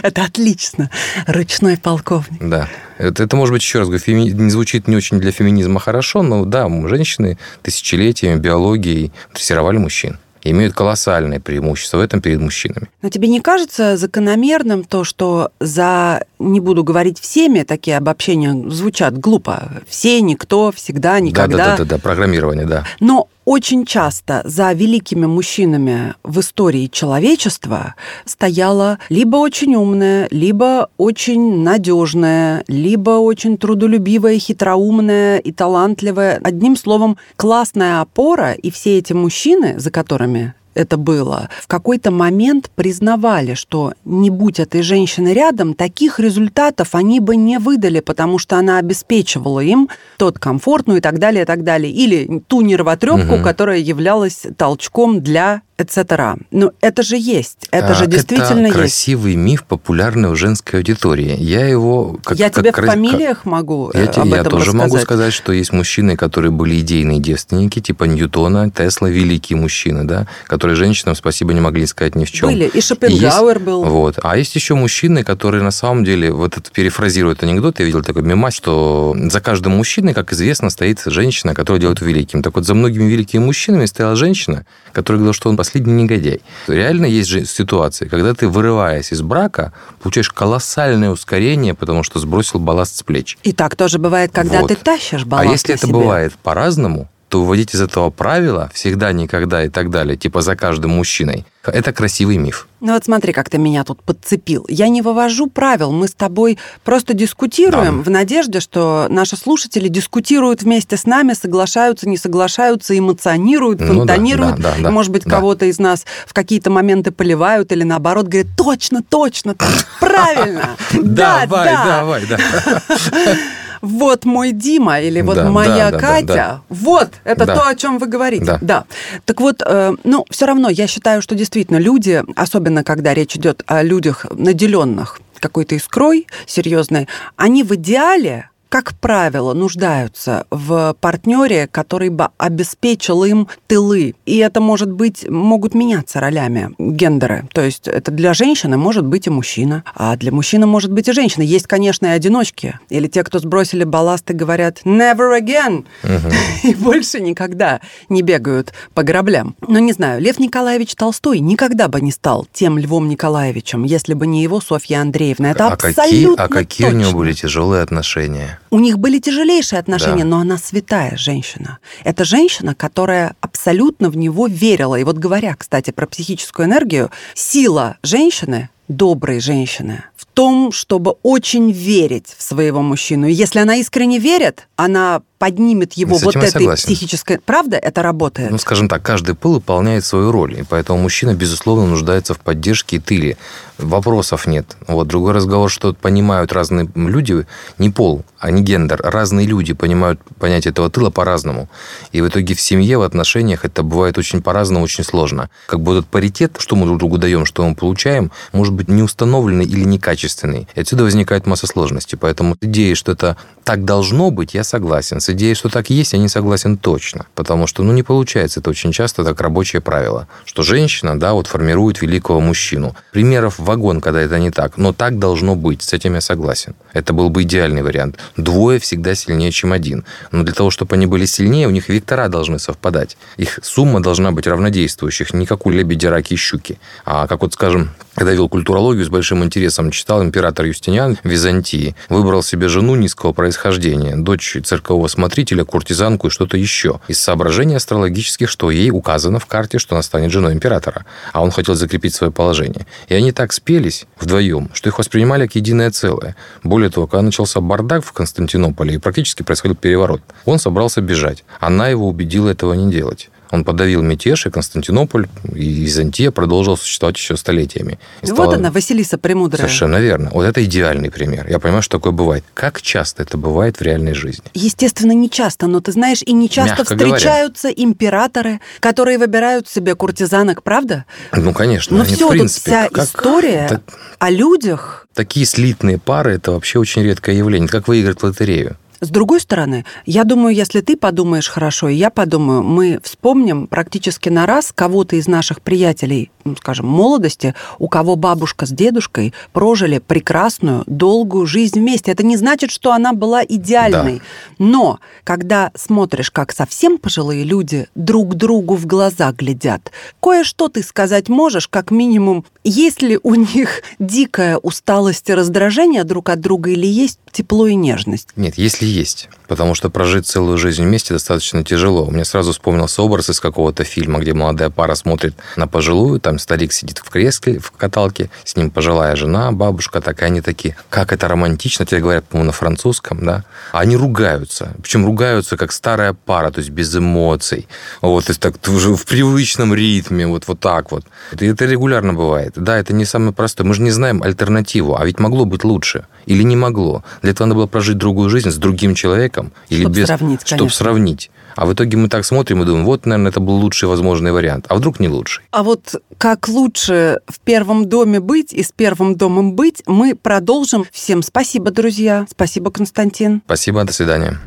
Это 0.02 0.24
отлично. 0.24 0.90
Ручной 1.26 1.76
полковник. 1.76 2.40
Да. 2.40 2.68
Это, 2.98 3.22
это, 3.22 3.36
может 3.36 3.52
быть, 3.52 3.62
еще 3.62 3.78
раз 3.78 3.88
говорю, 3.88 4.02
феми... 4.02 4.22
не 4.28 4.50
звучит 4.50 4.88
не 4.88 4.96
очень 4.96 5.18
для 5.20 5.32
феминизма 5.32 5.80
хорошо, 5.80 6.22
но 6.22 6.44
да, 6.44 6.68
женщины 6.88 7.38
тысячелетиями 7.62 8.38
биологией 8.38 9.12
дрессировали 9.34 9.78
мужчин 9.78 10.18
имеют 10.42 10.74
колоссальное 10.74 11.40
преимущество 11.40 11.98
в 11.98 12.00
этом 12.00 12.20
перед 12.20 12.40
мужчинами. 12.40 12.88
Но 13.02 13.10
тебе 13.10 13.28
не 13.28 13.40
кажется 13.40 13.96
закономерным 13.96 14.84
то, 14.84 15.04
что 15.04 15.50
за, 15.60 16.24
не 16.38 16.60
буду 16.60 16.84
говорить 16.84 17.20
всеми, 17.20 17.62
такие 17.62 17.96
обобщения 17.96 18.54
звучат 18.70 19.18
глупо. 19.18 19.82
Все, 19.88 20.20
никто, 20.20 20.72
всегда, 20.72 21.20
никогда. 21.20 21.76
Да-да-да, 21.76 21.98
программирование, 21.98 22.66
да. 22.66 22.86
Но 23.00 23.28
очень 23.44 23.84
часто 23.84 24.42
за 24.44 24.72
великими 24.72 25.26
мужчинами 25.26 26.14
в 26.22 26.40
истории 26.40 26.86
человечества 26.86 27.94
стояла 28.24 28.98
либо 29.08 29.36
очень 29.36 29.74
умная, 29.74 30.28
либо 30.30 30.88
очень 30.96 31.62
надежная, 31.62 32.64
либо 32.68 33.10
очень 33.10 33.56
трудолюбивая, 33.56 34.38
хитроумная 34.38 35.38
и 35.38 35.52
талантливая. 35.52 36.40
Одним 36.42 36.76
словом, 36.76 37.16
классная 37.36 38.00
опора, 38.00 38.52
и 38.52 38.70
все 38.70 38.98
эти 38.98 39.12
мужчины, 39.12 39.78
за 39.78 39.90
которыми 39.90 40.54
это 40.74 40.96
было, 40.96 41.48
в 41.60 41.66
какой-то 41.66 42.10
момент 42.10 42.70
признавали, 42.74 43.54
что 43.54 43.92
не 44.04 44.30
будь 44.30 44.60
этой 44.60 44.82
женщины 44.82 45.32
рядом, 45.32 45.74
таких 45.74 46.20
результатов 46.20 46.94
они 46.94 47.20
бы 47.20 47.36
не 47.36 47.58
выдали, 47.58 48.00
потому 48.00 48.38
что 48.38 48.56
она 48.56 48.78
обеспечивала 48.78 49.60
им 49.60 49.88
тот 50.16 50.38
комфорт, 50.38 50.86
ну 50.86 50.96
и 50.96 51.00
так 51.00 51.18
далее, 51.18 51.42
и 51.42 51.46
так 51.46 51.64
далее. 51.64 51.92
Или 51.92 52.42
ту 52.46 52.60
нервотрепку, 52.60 53.34
угу. 53.34 53.42
которая 53.42 53.78
являлась 53.78 54.46
толчком 54.56 55.20
для 55.20 55.62
etc. 55.80 56.36
Ну, 56.50 56.72
это 56.80 57.02
же 57.02 57.16
есть, 57.16 57.68
это 57.70 57.92
а, 57.92 57.94
же 57.94 58.06
действительно 58.06 58.66
это 58.66 58.74
красивый 58.74 59.32
есть. 59.32 59.42
миф, 59.42 59.64
популярный 59.64 60.30
в 60.30 60.36
женской 60.36 60.80
аудитории. 60.80 61.36
Я 61.38 61.66
его... 61.66 62.18
Как, 62.24 62.38
я 62.38 62.50
как 62.50 62.62
тебе 62.62 62.72
крас... 62.72 62.86
в 62.86 62.90
фамилиях 62.90 63.44
могу 63.44 63.90
я, 63.94 64.04
э, 64.04 64.06
об 64.06 64.28
я 64.28 64.38
этом 64.38 64.52
тоже 64.52 64.66
рассказать. 64.66 64.90
могу 64.90 64.98
сказать, 64.98 65.32
что 65.32 65.52
есть 65.52 65.72
мужчины, 65.72 66.16
которые 66.16 66.50
были 66.50 66.80
идейные 66.80 67.20
девственники, 67.20 67.80
типа 67.80 68.04
Ньютона, 68.04 68.70
Тесла, 68.70 69.08
великие 69.08 69.56
мужчины, 69.56 70.04
да, 70.04 70.26
которые 70.46 70.76
женщинам 70.76 71.14
спасибо 71.14 71.52
не 71.52 71.60
могли 71.60 71.86
сказать 71.86 72.14
ни 72.14 72.24
в 72.24 72.30
чем. 72.30 72.48
Были, 72.48 72.66
и 72.66 72.80
Шопенгауэр 72.80 73.56
есть, 73.56 73.66
был. 73.66 73.84
Вот. 73.84 74.18
А 74.22 74.36
есть 74.36 74.54
еще 74.54 74.74
мужчины, 74.74 75.24
которые 75.24 75.62
на 75.62 75.70
самом 75.70 76.04
деле, 76.04 76.32
вот 76.32 76.56
это 76.56 76.70
перефразируют 76.70 77.42
анекдот, 77.42 77.80
я 77.80 77.86
видел 77.86 78.02
такой 78.02 78.22
мемас, 78.22 78.54
что 78.54 79.16
за 79.16 79.40
каждым 79.40 79.72
мужчиной, 79.72 80.14
как 80.14 80.32
известно, 80.32 80.70
стоит 80.70 81.02
женщина, 81.06 81.54
которая 81.54 81.80
делает 81.80 82.00
великим. 82.00 82.42
Так 82.42 82.54
вот, 82.56 82.66
за 82.66 82.74
многими 82.74 83.04
великими 83.04 83.42
мужчинами 83.42 83.86
стояла 83.86 84.16
женщина, 84.16 84.66
которая 84.92 85.18
говорила, 85.18 85.34
что 85.34 85.48
он 85.48 85.56
последний 85.70 86.02
негодяй. 86.02 86.40
Реально 86.66 87.06
есть 87.06 87.28
же 87.28 87.44
ситуации, 87.44 88.08
когда 88.08 88.34
ты, 88.34 88.48
вырываясь 88.48 89.12
из 89.12 89.22
брака, 89.22 89.72
получаешь 90.02 90.30
колоссальное 90.30 91.10
ускорение, 91.10 91.74
потому 91.74 92.02
что 92.02 92.18
сбросил 92.18 92.58
балласт 92.58 92.96
с 92.96 93.02
плеч. 93.02 93.38
И 93.44 93.52
так 93.52 93.76
тоже 93.76 93.98
бывает, 93.98 94.32
когда 94.32 94.60
вот. 94.60 94.68
ты 94.68 94.76
тащишь 94.76 95.24
балласт 95.24 95.48
А 95.48 95.52
если 95.52 95.74
это 95.74 95.86
себе? 95.86 95.94
бывает 95.94 96.32
по-разному, 96.42 97.08
то 97.30 97.40
выводить 97.40 97.74
из 97.74 97.80
этого 97.80 98.10
правила 98.10 98.70
всегда, 98.74 99.12
никогда 99.12 99.64
и 99.64 99.68
так 99.68 99.88
далее, 99.88 100.16
типа 100.16 100.42
за 100.42 100.56
каждым 100.56 100.90
мужчиной, 100.90 101.46
это 101.64 101.92
красивый 101.92 102.38
миф. 102.38 102.66
Ну 102.80 102.94
вот 102.94 103.04
смотри, 103.04 103.32
как 103.32 103.48
ты 103.48 103.58
меня 103.58 103.84
тут 103.84 104.02
подцепил. 104.02 104.66
Я 104.68 104.88
не 104.88 105.00
вывожу 105.00 105.46
правил, 105.46 105.92
мы 105.92 106.08
с 106.08 106.12
тобой 106.12 106.58
просто 106.82 107.14
дискутируем 107.14 107.98
да. 107.98 108.02
в 108.02 108.10
надежде, 108.10 108.58
что 108.58 109.06
наши 109.08 109.36
слушатели 109.36 109.86
дискутируют 109.86 110.62
вместе 110.62 110.96
с 110.96 111.04
нами, 111.04 111.34
соглашаются, 111.34 112.08
не 112.08 112.16
соглашаются, 112.16 112.98
эмоционируют, 112.98 113.80
фонтанируют. 113.80 114.56
Ну, 114.56 114.62
да, 114.62 114.74
да, 114.76 114.82
да, 114.82 114.90
Может 114.90 115.12
быть, 115.12 115.24
да. 115.24 115.30
кого-то 115.30 115.66
из 115.66 115.78
нас 115.78 116.06
в 116.26 116.34
какие-то 116.34 116.70
моменты 116.70 117.12
поливают 117.12 117.70
или 117.70 117.84
наоборот 117.84 118.26
говорят, 118.26 118.48
точно, 118.56 119.04
точно, 119.08 119.54
правильно. 120.00 120.70
Давай, 120.92 121.46
давай, 121.86 122.26
да. 122.26 122.38
вот 123.80 124.24
мой 124.24 124.52
Дима 124.52 125.00
или 125.00 125.20
вот 125.20 125.36
да, 125.36 125.50
моя 125.50 125.90
да, 125.90 125.98
Катя, 125.98 126.26
да, 126.26 126.34
да. 126.34 126.60
вот, 126.68 127.10
это 127.24 127.46
да. 127.46 127.54
то, 127.54 127.68
о 127.68 127.74
чем 127.74 127.98
вы 127.98 128.06
говорите. 128.06 128.44
Да. 128.44 128.58
да. 128.60 128.84
Так 129.24 129.40
вот, 129.40 129.62
э, 129.64 129.94
ну, 130.04 130.24
все 130.30 130.46
равно 130.46 130.68
я 130.68 130.86
считаю, 130.86 131.22
что 131.22 131.34
действительно 131.34 131.78
люди, 131.78 132.22
особенно 132.36 132.84
когда 132.84 133.14
речь 133.14 133.36
идет 133.36 133.62
о 133.66 133.82
людях, 133.82 134.26
наделенных 134.30 135.20
какой-то 135.38 135.74
искрой 135.74 136.26
серьезной, 136.46 137.08
они 137.36 137.62
в 137.62 137.74
идеале 137.74 138.50
как 138.70 138.94
правило, 138.94 139.52
нуждаются 139.52 140.46
в 140.50 140.96
партнере, 141.00 141.66
который 141.66 142.08
бы 142.08 142.28
обеспечил 142.38 143.24
им 143.24 143.48
тылы. 143.66 144.14
И 144.26 144.38
это 144.38 144.60
может 144.60 144.90
быть, 144.90 145.28
могут 145.28 145.74
меняться 145.74 146.20
ролями 146.20 146.70
гендеры. 146.78 147.48
То 147.52 147.62
есть 147.62 147.88
это 147.88 148.12
для 148.12 148.32
женщины 148.32 148.76
может 148.76 149.04
быть 149.04 149.26
и 149.26 149.30
мужчина, 149.30 149.82
а 149.92 150.16
для 150.16 150.30
мужчины 150.30 150.66
может 150.66 150.92
быть 150.92 151.08
и 151.08 151.12
женщина. 151.12 151.42
Есть, 151.42 151.66
конечно, 151.66 152.06
и 152.06 152.10
одиночки. 152.10 152.78
Или 152.90 153.08
те, 153.08 153.24
кто 153.24 153.40
сбросили 153.40 153.82
балласт 153.82 154.30
и 154.30 154.34
говорят 154.34 154.82
«never 154.84 155.36
again», 155.36 155.84
угу. 156.04 156.32
и 156.62 156.74
больше 156.76 157.18
никогда 157.18 157.80
не 158.08 158.22
бегают 158.22 158.72
по 158.94 159.02
граблям. 159.02 159.56
Но 159.66 159.80
не 159.80 159.92
знаю, 159.92 160.20
Лев 160.20 160.38
Николаевич 160.38 160.94
Толстой 160.94 161.40
никогда 161.40 161.88
бы 161.88 162.00
не 162.00 162.12
стал 162.12 162.46
тем 162.52 162.78
Львом 162.78 163.08
Николаевичем, 163.08 163.82
если 163.82 164.14
бы 164.14 164.28
не 164.28 164.44
его 164.44 164.60
Софья 164.60 165.00
Андреевна. 165.00 165.50
Это 165.50 165.66
а 165.66 165.72
абсолютно 165.72 165.96
какие, 165.96 166.34
А 166.36 166.48
какие 166.48 166.86
точно. 166.86 166.98
у 166.98 167.02
него 167.02 167.18
были 167.18 167.32
тяжелые 167.32 167.82
отношения? 167.82 168.59
У 168.70 168.78
них 168.78 168.98
были 168.98 169.18
тяжелейшие 169.18 169.80
отношения, 169.80 170.22
да. 170.22 170.30
но 170.30 170.38
она 170.38 170.56
святая 170.56 171.16
женщина. 171.16 171.78
Это 172.04 172.24
женщина, 172.24 172.74
которая 172.74 173.34
абсолютно 173.40 174.10
в 174.10 174.16
него 174.16 174.46
верила. 174.46 174.96
И 174.96 175.04
вот 175.04 175.18
говоря, 175.18 175.54
кстати, 175.56 175.90
про 175.90 176.06
психическую 176.06 176.66
энергию, 176.66 177.10
сила 177.34 177.96
женщины 178.02 178.70
доброй 178.88 179.40
женщины 179.40 180.04
в 180.16 180.26
том, 180.26 180.72
чтобы 180.72 181.14
очень 181.22 181.70
верить 181.70 182.34
в 182.36 182.42
своего 182.42 182.82
мужчину. 182.82 183.26
И 183.26 183.32
если 183.32 183.60
она 183.60 183.76
искренне 183.76 184.18
верит, 184.18 184.68
она 184.76 185.22
поднимет 185.40 185.94
его 185.94 186.18
вот 186.18 186.36
этой 186.36 186.50
согласен. 186.50 186.84
психической... 186.84 187.38
Правда, 187.38 187.78
это 187.78 188.02
работает? 188.02 188.50
Ну, 188.50 188.58
скажем 188.58 188.90
так, 188.90 189.02
каждый 189.02 189.34
пыл 189.34 189.54
выполняет 189.54 190.04
свою 190.04 190.30
роль, 190.30 190.60
и 190.60 190.64
поэтому 190.68 190.98
мужчина, 190.98 191.34
безусловно, 191.34 191.86
нуждается 191.86 192.34
в 192.34 192.40
поддержке 192.40 192.96
и 192.96 192.98
тыле. 192.98 193.38
Вопросов 193.78 194.46
нет. 194.46 194.76
Вот 194.86 195.08
другой 195.08 195.32
разговор, 195.32 195.70
что 195.70 195.94
понимают 195.94 196.52
разные 196.52 196.86
люди, 196.94 197.46
не 197.78 197.88
пол, 197.88 198.22
а 198.38 198.50
не 198.50 198.62
гендер, 198.62 199.00
разные 199.02 199.46
люди 199.46 199.72
понимают 199.72 200.20
понятие 200.38 200.72
этого 200.72 200.90
тыла 200.90 201.08
по-разному. 201.08 201.70
И 202.12 202.20
в 202.20 202.28
итоге 202.28 202.54
в 202.54 202.60
семье, 202.60 202.98
в 202.98 203.02
отношениях 203.02 203.64
это 203.64 203.82
бывает 203.82 204.18
очень 204.18 204.42
по-разному, 204.42 204.84
очень 204.84 205.04
сложно. 205.04 205.48
Как 205.66 205.80
бы 205.80 205.94
этот 205.96 206.06
паритет, 206.08 206.56
что 206.58 206.76
мы 206.76 206.84
друг 206.84 206.98
другу 206.98 207.16
даем, 207.16 207.46
что 207.46 207.66
мы 207.66 207.74
получаем, 207.74 208.30
может 208.52 208.74
быть 208.74 208.88
не 208.88 209.02
установленный 209.02 209.64
или 209.64 209.84
некачественный. 209.84 210.68
И 210.74 210.80
отсюда 210.80 211.04
возникает 211.04 211.46
масса 211.46 211.66
сложностей. 211.66 212.18
Поэтому 212.18 212.56
идея, 212.60 212.94
что 212.94 213.12
это 213.12 213.38
так 213.64 213.86
должно 213.86 214.30
быть, 214.30 214.52
я 214.52 214.64
согласен. 214.64 215.20
С 215.20 215.29
идеей, 215.32 215.54
что 215.54 215.68
так 215.68 215.90
есть, 215.90 216.12
я 216.12 216.18
не 216.18 216.28
согласен 216.28 216.76
точно. 216.76 217.26
Потому 217.34 217.66
что, 217.66 217.82
ну, 217.82 217.92
не 217.92 218.02
получается. 218.02 218.60
Это 218.60 218.70
очень 218.70 218.92
часто 218.92 219.24
так 219.24 219.40
рабочее 219.40 219.80
правило. 219.80 220.28
Что 220.44 220.62
женщина, 220.62 221.18
да, 221.18 221.32
вот 221.32 221.46
формирует 221.46 222.02
великого 222.02 222.40
мужчину. 222.40 222.94
Примеров 223.12 223.58
вагон, 223.58 224.00
когда 224.00 224.20
это 224.20 224.38
не 224.38 224.50
так. 224.50 224.76
Но 224.76 224.92
так 224.92 225.18
должно 225.18 225.54
быть. 225.54 225.82
С 225.82 225.92
этим 225.92 226.14
я 226.14 226.20
согласен. 226.20 226.74
Это 226.92 227.12
был 227.12 227.30
бы 227.30 227.42
идеальный 227.42 227.82
вариант. 227.82 228.18
Двое 228.36 228.78
всегда 228.78 229.14
сильнее, 229.14 229.50
чем 229.50 229.72
один. 229.72 230.04
Но 230.32 230.42
для 230.42 230.54
того, 230.54 230.70
чтобы 230.70 230.94
они 230.96 231.06
были 231.06 231.26
сильнее, 231.26 231.66
у 231.66 231.70
них 231.70 231.88
вектора 231.88 232.28
должны 232.28 232.58
совпадать. 232.58 233.16
Их 233.36 233.58
сумма 233.62 234.00
должна 234.00 234.32
быть 234.32 234.46
равнодействующих. 234.46 235.32
Не 235.32 235.46
как 235.46 235.66
у 235.66 235.70
лебеди, 235.70 236.06
раки 236.06 236.34
и 236.34 236.36
щуки. 236.36 236.78
А 237.04 237.26
как 237.26 237.42
вот, 237.42 237.54
скажем, 237.54 237.90
когда 238.14 238.32
вел 238.32 238.48
культурологию, 238.48 239.04
с 239.04 239.08
большим 239.08 239.44
интересом 239.44 239.90
читал 239.90 240.22
император 240.22 240.66
Юстиниан 240.66 241.18
Византии. 241.24 241.94
Выбрал 242.08 242.42
себе 242.42 242.68
жену 242.68 242.96
низкого 242.96 243.32
происхождения, 243.32 244.16
дочь 244.16 244.56
циркового 244.62 245.08
смотрителя, 245.08 245.64
куртизанку 245.64 246.26
и 246.26 246.30
что-то 246.30 246.56
еще. 246.56 247.00
Из 247.08 247.20
соображений 247.20 247.76
астрологических, 247.76 248.48
что 248.48 248.70
ей 248.70 248.90
указано 248.90 249.38
в 249.38 249.46
карте, 249.46 249.78
что 249.78 249.94
она 249.94 250.02
станет 250.02 250.30
женой 250.30 250.52
императора. 250.52 251.04
А 251.32 251.42
он 251.42 251.50
хотел 251.50 251.74
закрепить 251.74 252.14
свое 252.14 252.32
положение. 252.32 252.86
И 253.08 253.14
они 253.14 253.32
так 253.32 253.52
спелись 253.52 254.06
вдвоем, 254.18 254.70
что 254.74 254.88
их 254.88 254.98
воспринимали 254.98 255.46
как 255.46 255.56
единое 255.56 255.90
целое. 255.90 256.36
Более 256.62 256.90
того, 256.90 257.06
когда 257.06 257.22
начался 257.22 257.60
бардак 257.60 258.04
в 258.04 258.12
Константинополе 258.12 258.94
и 258.94 258.98
практически 258.98 259.42
происходил 259.42 259.76
переворот, 259.76 260.20
он 260.44 260.58
собрался 260.58 261.00
бежать. 261.00 261.44
Она 261.60 261.88
его 261.88 262.08
убедила 262.08 262.50
этого 262.50 262.74
не 262.74 262.90
делать. 262.90 263.30
Он 263.50 263.64
подавил 263.64 264.02
мятеж, 264.02 264.46
и 264.46 264.50
Константинополь 264.50 265.28
и 265.52 265.68
Византия 265.68 266.30
продолжил 266.30 266.76
существовать 266.76 267.16
еще 267.16 267.36
столетиями. 267.36 267.98
И 268.22 268.26
вот 268.26 268.34
стала... 268.34 268.54
она, 268.54 268.70
Василиса 268.70 269.18
Премудрая. 269.18 269.66
Совершенно 269.66 269.96
верно. 269.96 270.30
Вот 270.32 270.44
это 270.44 270.64
идеальный 270.64 271.10
пример. 271.10 271.48
Я 271.48 271.58
понимаю, 271.58 271.82
что 271.82 271.98
такое 271.98 272.12
бывает. 272.12 272.44
Как 272.54 272.80
часто 272.80 273.22
это 273.22 273.36
бывает 273.36 273.78
в 273.78 273.82
реальной 273.82 274.14
жизни? 274.14 274.44
Естественно, 274.54 275.12
не 275.12 275.28
часто, 275.28 275.66
но 275.66 275.80
ты 275.80 275.92
знаешь, 275.92 276.22
и 276.24 276.32
не 276.32 276.48
часто 276.48 276.78
Мягко 276.78 276.84
встречаются 276.84 277.68
говоря. 277.68 277.84
императоры, 277.84 278.60
которые 278.78 279.18
выбирают 279.18 279.68
себе 279.68 279.94
куртизанок, 279.94 280.62
правда? 280.62 281.04
Ну, 281.32 281.52
конечно. 281.52 281.96
Но 281.98 282.04
все, 282.04 282.30
тут 282.32 282.50
вся 282.50 282.88
как... 282.88 283.04
история 283.04 283.66
это... 283.70 283.82
о 284.18 284.30
людях. 284.30 285.06
Такие 285.14 285.44
слитные 285.44 285.98
пары– 285.98 286.34
это 286.34 286.52
вообще 286.52 286.78
очень 286.78 287.02
редкое 287.02 287.36
явление. 287.36 287.66
Это 287.66 287.78
как 287.78 287.88
выиграть 287.88 288.22
лотерею. 288.22 288.76
С 289.00 289.08
другой 289.08 289.40
стороны, 289.40 289.86
я 290.04 290.24
думаю, 290.24 290.54
если 290.54 290.82
ты 290.82 290.96
подумаешь 290.96 291.48
хорошо, 291.48 291.88
и 291.88 291.94
я 291.94 292.10
подумаю, 292.10 292.62
мы 292.62 293.00
вспомним 293.02 293.66
практически 293.66 294.28
на 294.28 294.44
раз 294.44 294.72
кого-то 294.74 295.16
из 295.16 295.26
наших 295.26 295.62
приятелей, 295.62 296.30
ну, 296.44 296.54
скажем, 296.56 296.86
молодости, 296.86 297.54
у 297.78 297.88
кого 297.88 298.16
бабушка 298.16 298.66
с 298.66 298.70
дедушкой 298.70 299.32
прожили 299.52 299.98
прекрасную, 299.98 300.84
долгую 300.86 301.46
жизнь 301.46 301.80
вместе. 301.80 302.12
Это 302.12 302.24
не 302.24 302.36
значит, 302.36 302.70
что 302.70 302.92
она 302.92 303.14
была 303.14 303.42
идеальной. 303.42 304.18
Да. 304.18 304.24
Но 304.58 305.00
когда 305.24 305.70
смотришь, 305.74 306.30
как 306.30 306.52
совсем 306.52 306.98
пожилые 306.98 307.44
люди 307.44 307.88
друг 307.94 308.34
другу 308.34 308.74
в 308.76 308.84
глаза 308.86 309.32
глядят, 309.32 309.92
кое-что 310.20 310.68
ты 310.68 310.82
сказать 310.82 311.30
можешь, 311.30 311.68
как 311.68 311.90
минимум, 311.90 312.44
есть 312.64 313.02
ли 313.02 313.18
у 313.22 313.34
них 313.34 313.82
дикая 313.98 314.58
усталость 314.58 315.28
и 315.30 315.34
раздражение 315.34 316.04
друг 316.04 316.28
от 316.28 316.40
друга 316.40 316.70
или 316.70 316.86
есть 316.86 317.18
тепло 317.32 317.66
и 317.66 317.74
нежность? 317.74 318.28
Нет, 318.36 318.58
если 318.58 318.86
есть. 318.86 319.28
Потому 319.48 319.74
что 319.74 319.90
прожить 319.90 320.26
целую 320.26 320.58
жизнь 320.58 320.82
вместе 320.84 321.14
достаточно 321.14 321.64
тяжело. 321.64 322.08
Меня 322.10 322.24
сразу 322.24 322.52
вспомнился 322.52 323.02
образ 323.02 323.30
из 323.30 323.40
какого-то 323.40 323.84
фильма, 323.84 324.18
где 324.18 324.32
молодая 324.32 324.70
пара 324.70 324.94
смотрит 324.94 325.34
на 325.56 325.66
пожилую, 325.66 326.20
там 326.20 326.38
старик 326.38 326.72
сидит 326.72 326.98
в 326.98 327.08
кресле, 327.10 327.58
в 327.58 327.70
каталке, 327.72 328.30
с 328.44 328.56
ним 328.56 328.70
пожилая 328.70 329.16
жена, 329.16 329.50
бабушка 329.52 330.00
такая, 330.00 330.30
они 330.30 330.40
такие, 330.40 330.76
как 330.88 331.12
это 331.12 331.28
романтично, 331.28 331.86
тебе 331.86 332.00
говорят, 332.00 332.24
по-моему, 332.26 332.46
на 332.46 332.52
французском, 332.52 333.24
да, 333.24 333.44
они 333.72 333.96
ругаются. 333.96 334.74
Причем 334.82 335.04
ругаются 335.04 335.56
как 335.56 335.72
старая 335.72 336.12
пара, 336.12 336.50
то 336.50 336.58
есть 336.58 336.70
без 336.70 336.94
эмоций. 336.94 337.66
Вот, 338.02 338.26
то 338.26 338.30
есть 338.30 338.40
так 338.40 338.54
уже 338.68 338.94
в 338.94 339.04
привычном 339.04 339.74
ритме, 339.74 340.26
вот, 340.26 340.46
вот 340.46 340.60
так 340.60 340.92
вот. 340.92 341.04
И 341.38 341.46
это 341.46 341.64
регулярно 341.64 342.14
бывает. 342.14 342.49
Да, 342.56 342.78
это 342.78 342.92
не 342.92 343.04
самое 343.04 343.32
простое. 343.32 343.66
Мы 343.66 343.74
же 343.74 343.82
не 343.82 343.90
знаем 343.90 344.22
альтернативу, 344.22 344.96
а 344.96 345.04
ведь 345.04 345.18
могло 345.18 345.44
быть 345.44 345.64
лучше 345.64 346.06
или 346.26 346.42
не 346.42 346.56
могло. 346.56 347.04
Для 347.22 347.32
этого 347.32 347.46
надо 347.46 347.56
было 347.56 347.66
прожить 347.66 347.98
другую 347.98 348.30
жизнь 348.30 348.50
с 348.50 348.56
другим 348.56 348.94
человеком 348.94 349.52
или 349.68 349.82
чтобы 349.82 349.96
без, 349.96 350.06
сравнить, 350.06 350.40
чтобы 350.46 350.70
сравнить. 350.70 351.30
А 351.56 351.66
в 351.66 351.72
итоге 351.72 351.96
мы 351.96 352.08
так 352.08 352.24
смотрим 352.24 352.62
и 352.62 352.64
думаем, 352.64 352.84
вот, 352.84 353.06
наверное, 353.06 353.30
это 353.30 353.40
был 353.40 353.54
лучший 353.54 353.88
возможный 353.88 354.32
вариант. 354.32 354.66
А 354.68 354.76
вдруг 354.76 355.00
не 355.00 355.08
лучший? 355.08 355.44
А 355.50 355.62
вот 355.62 355.94
как 356.18 356.48
лучше 356.48 357.20
в 357.26 357.40
первом 357.40 357.88
доме 357.88 358.20
быть 358.20 358.52
и 358.52 358.62
с 358.62 358.72
первым 358.72 359.16
домом 359.16 359.54
быть, 359.54 359.82
мы 359.86 360.14
продолжим. 360.14 360.84
Всем 360.92 361.22
спасибо, 361.22 361.70
друзья. 361.70 362.26
Спасибо, 362.30 362.70
Константин. 362.70 363.42
Спасибо, 363.44 363.84
до 363.84 363.92
свидания. 363.92 364.38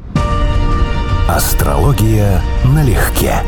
Астрология 1.27 2.41
налегке. 2.65 3.41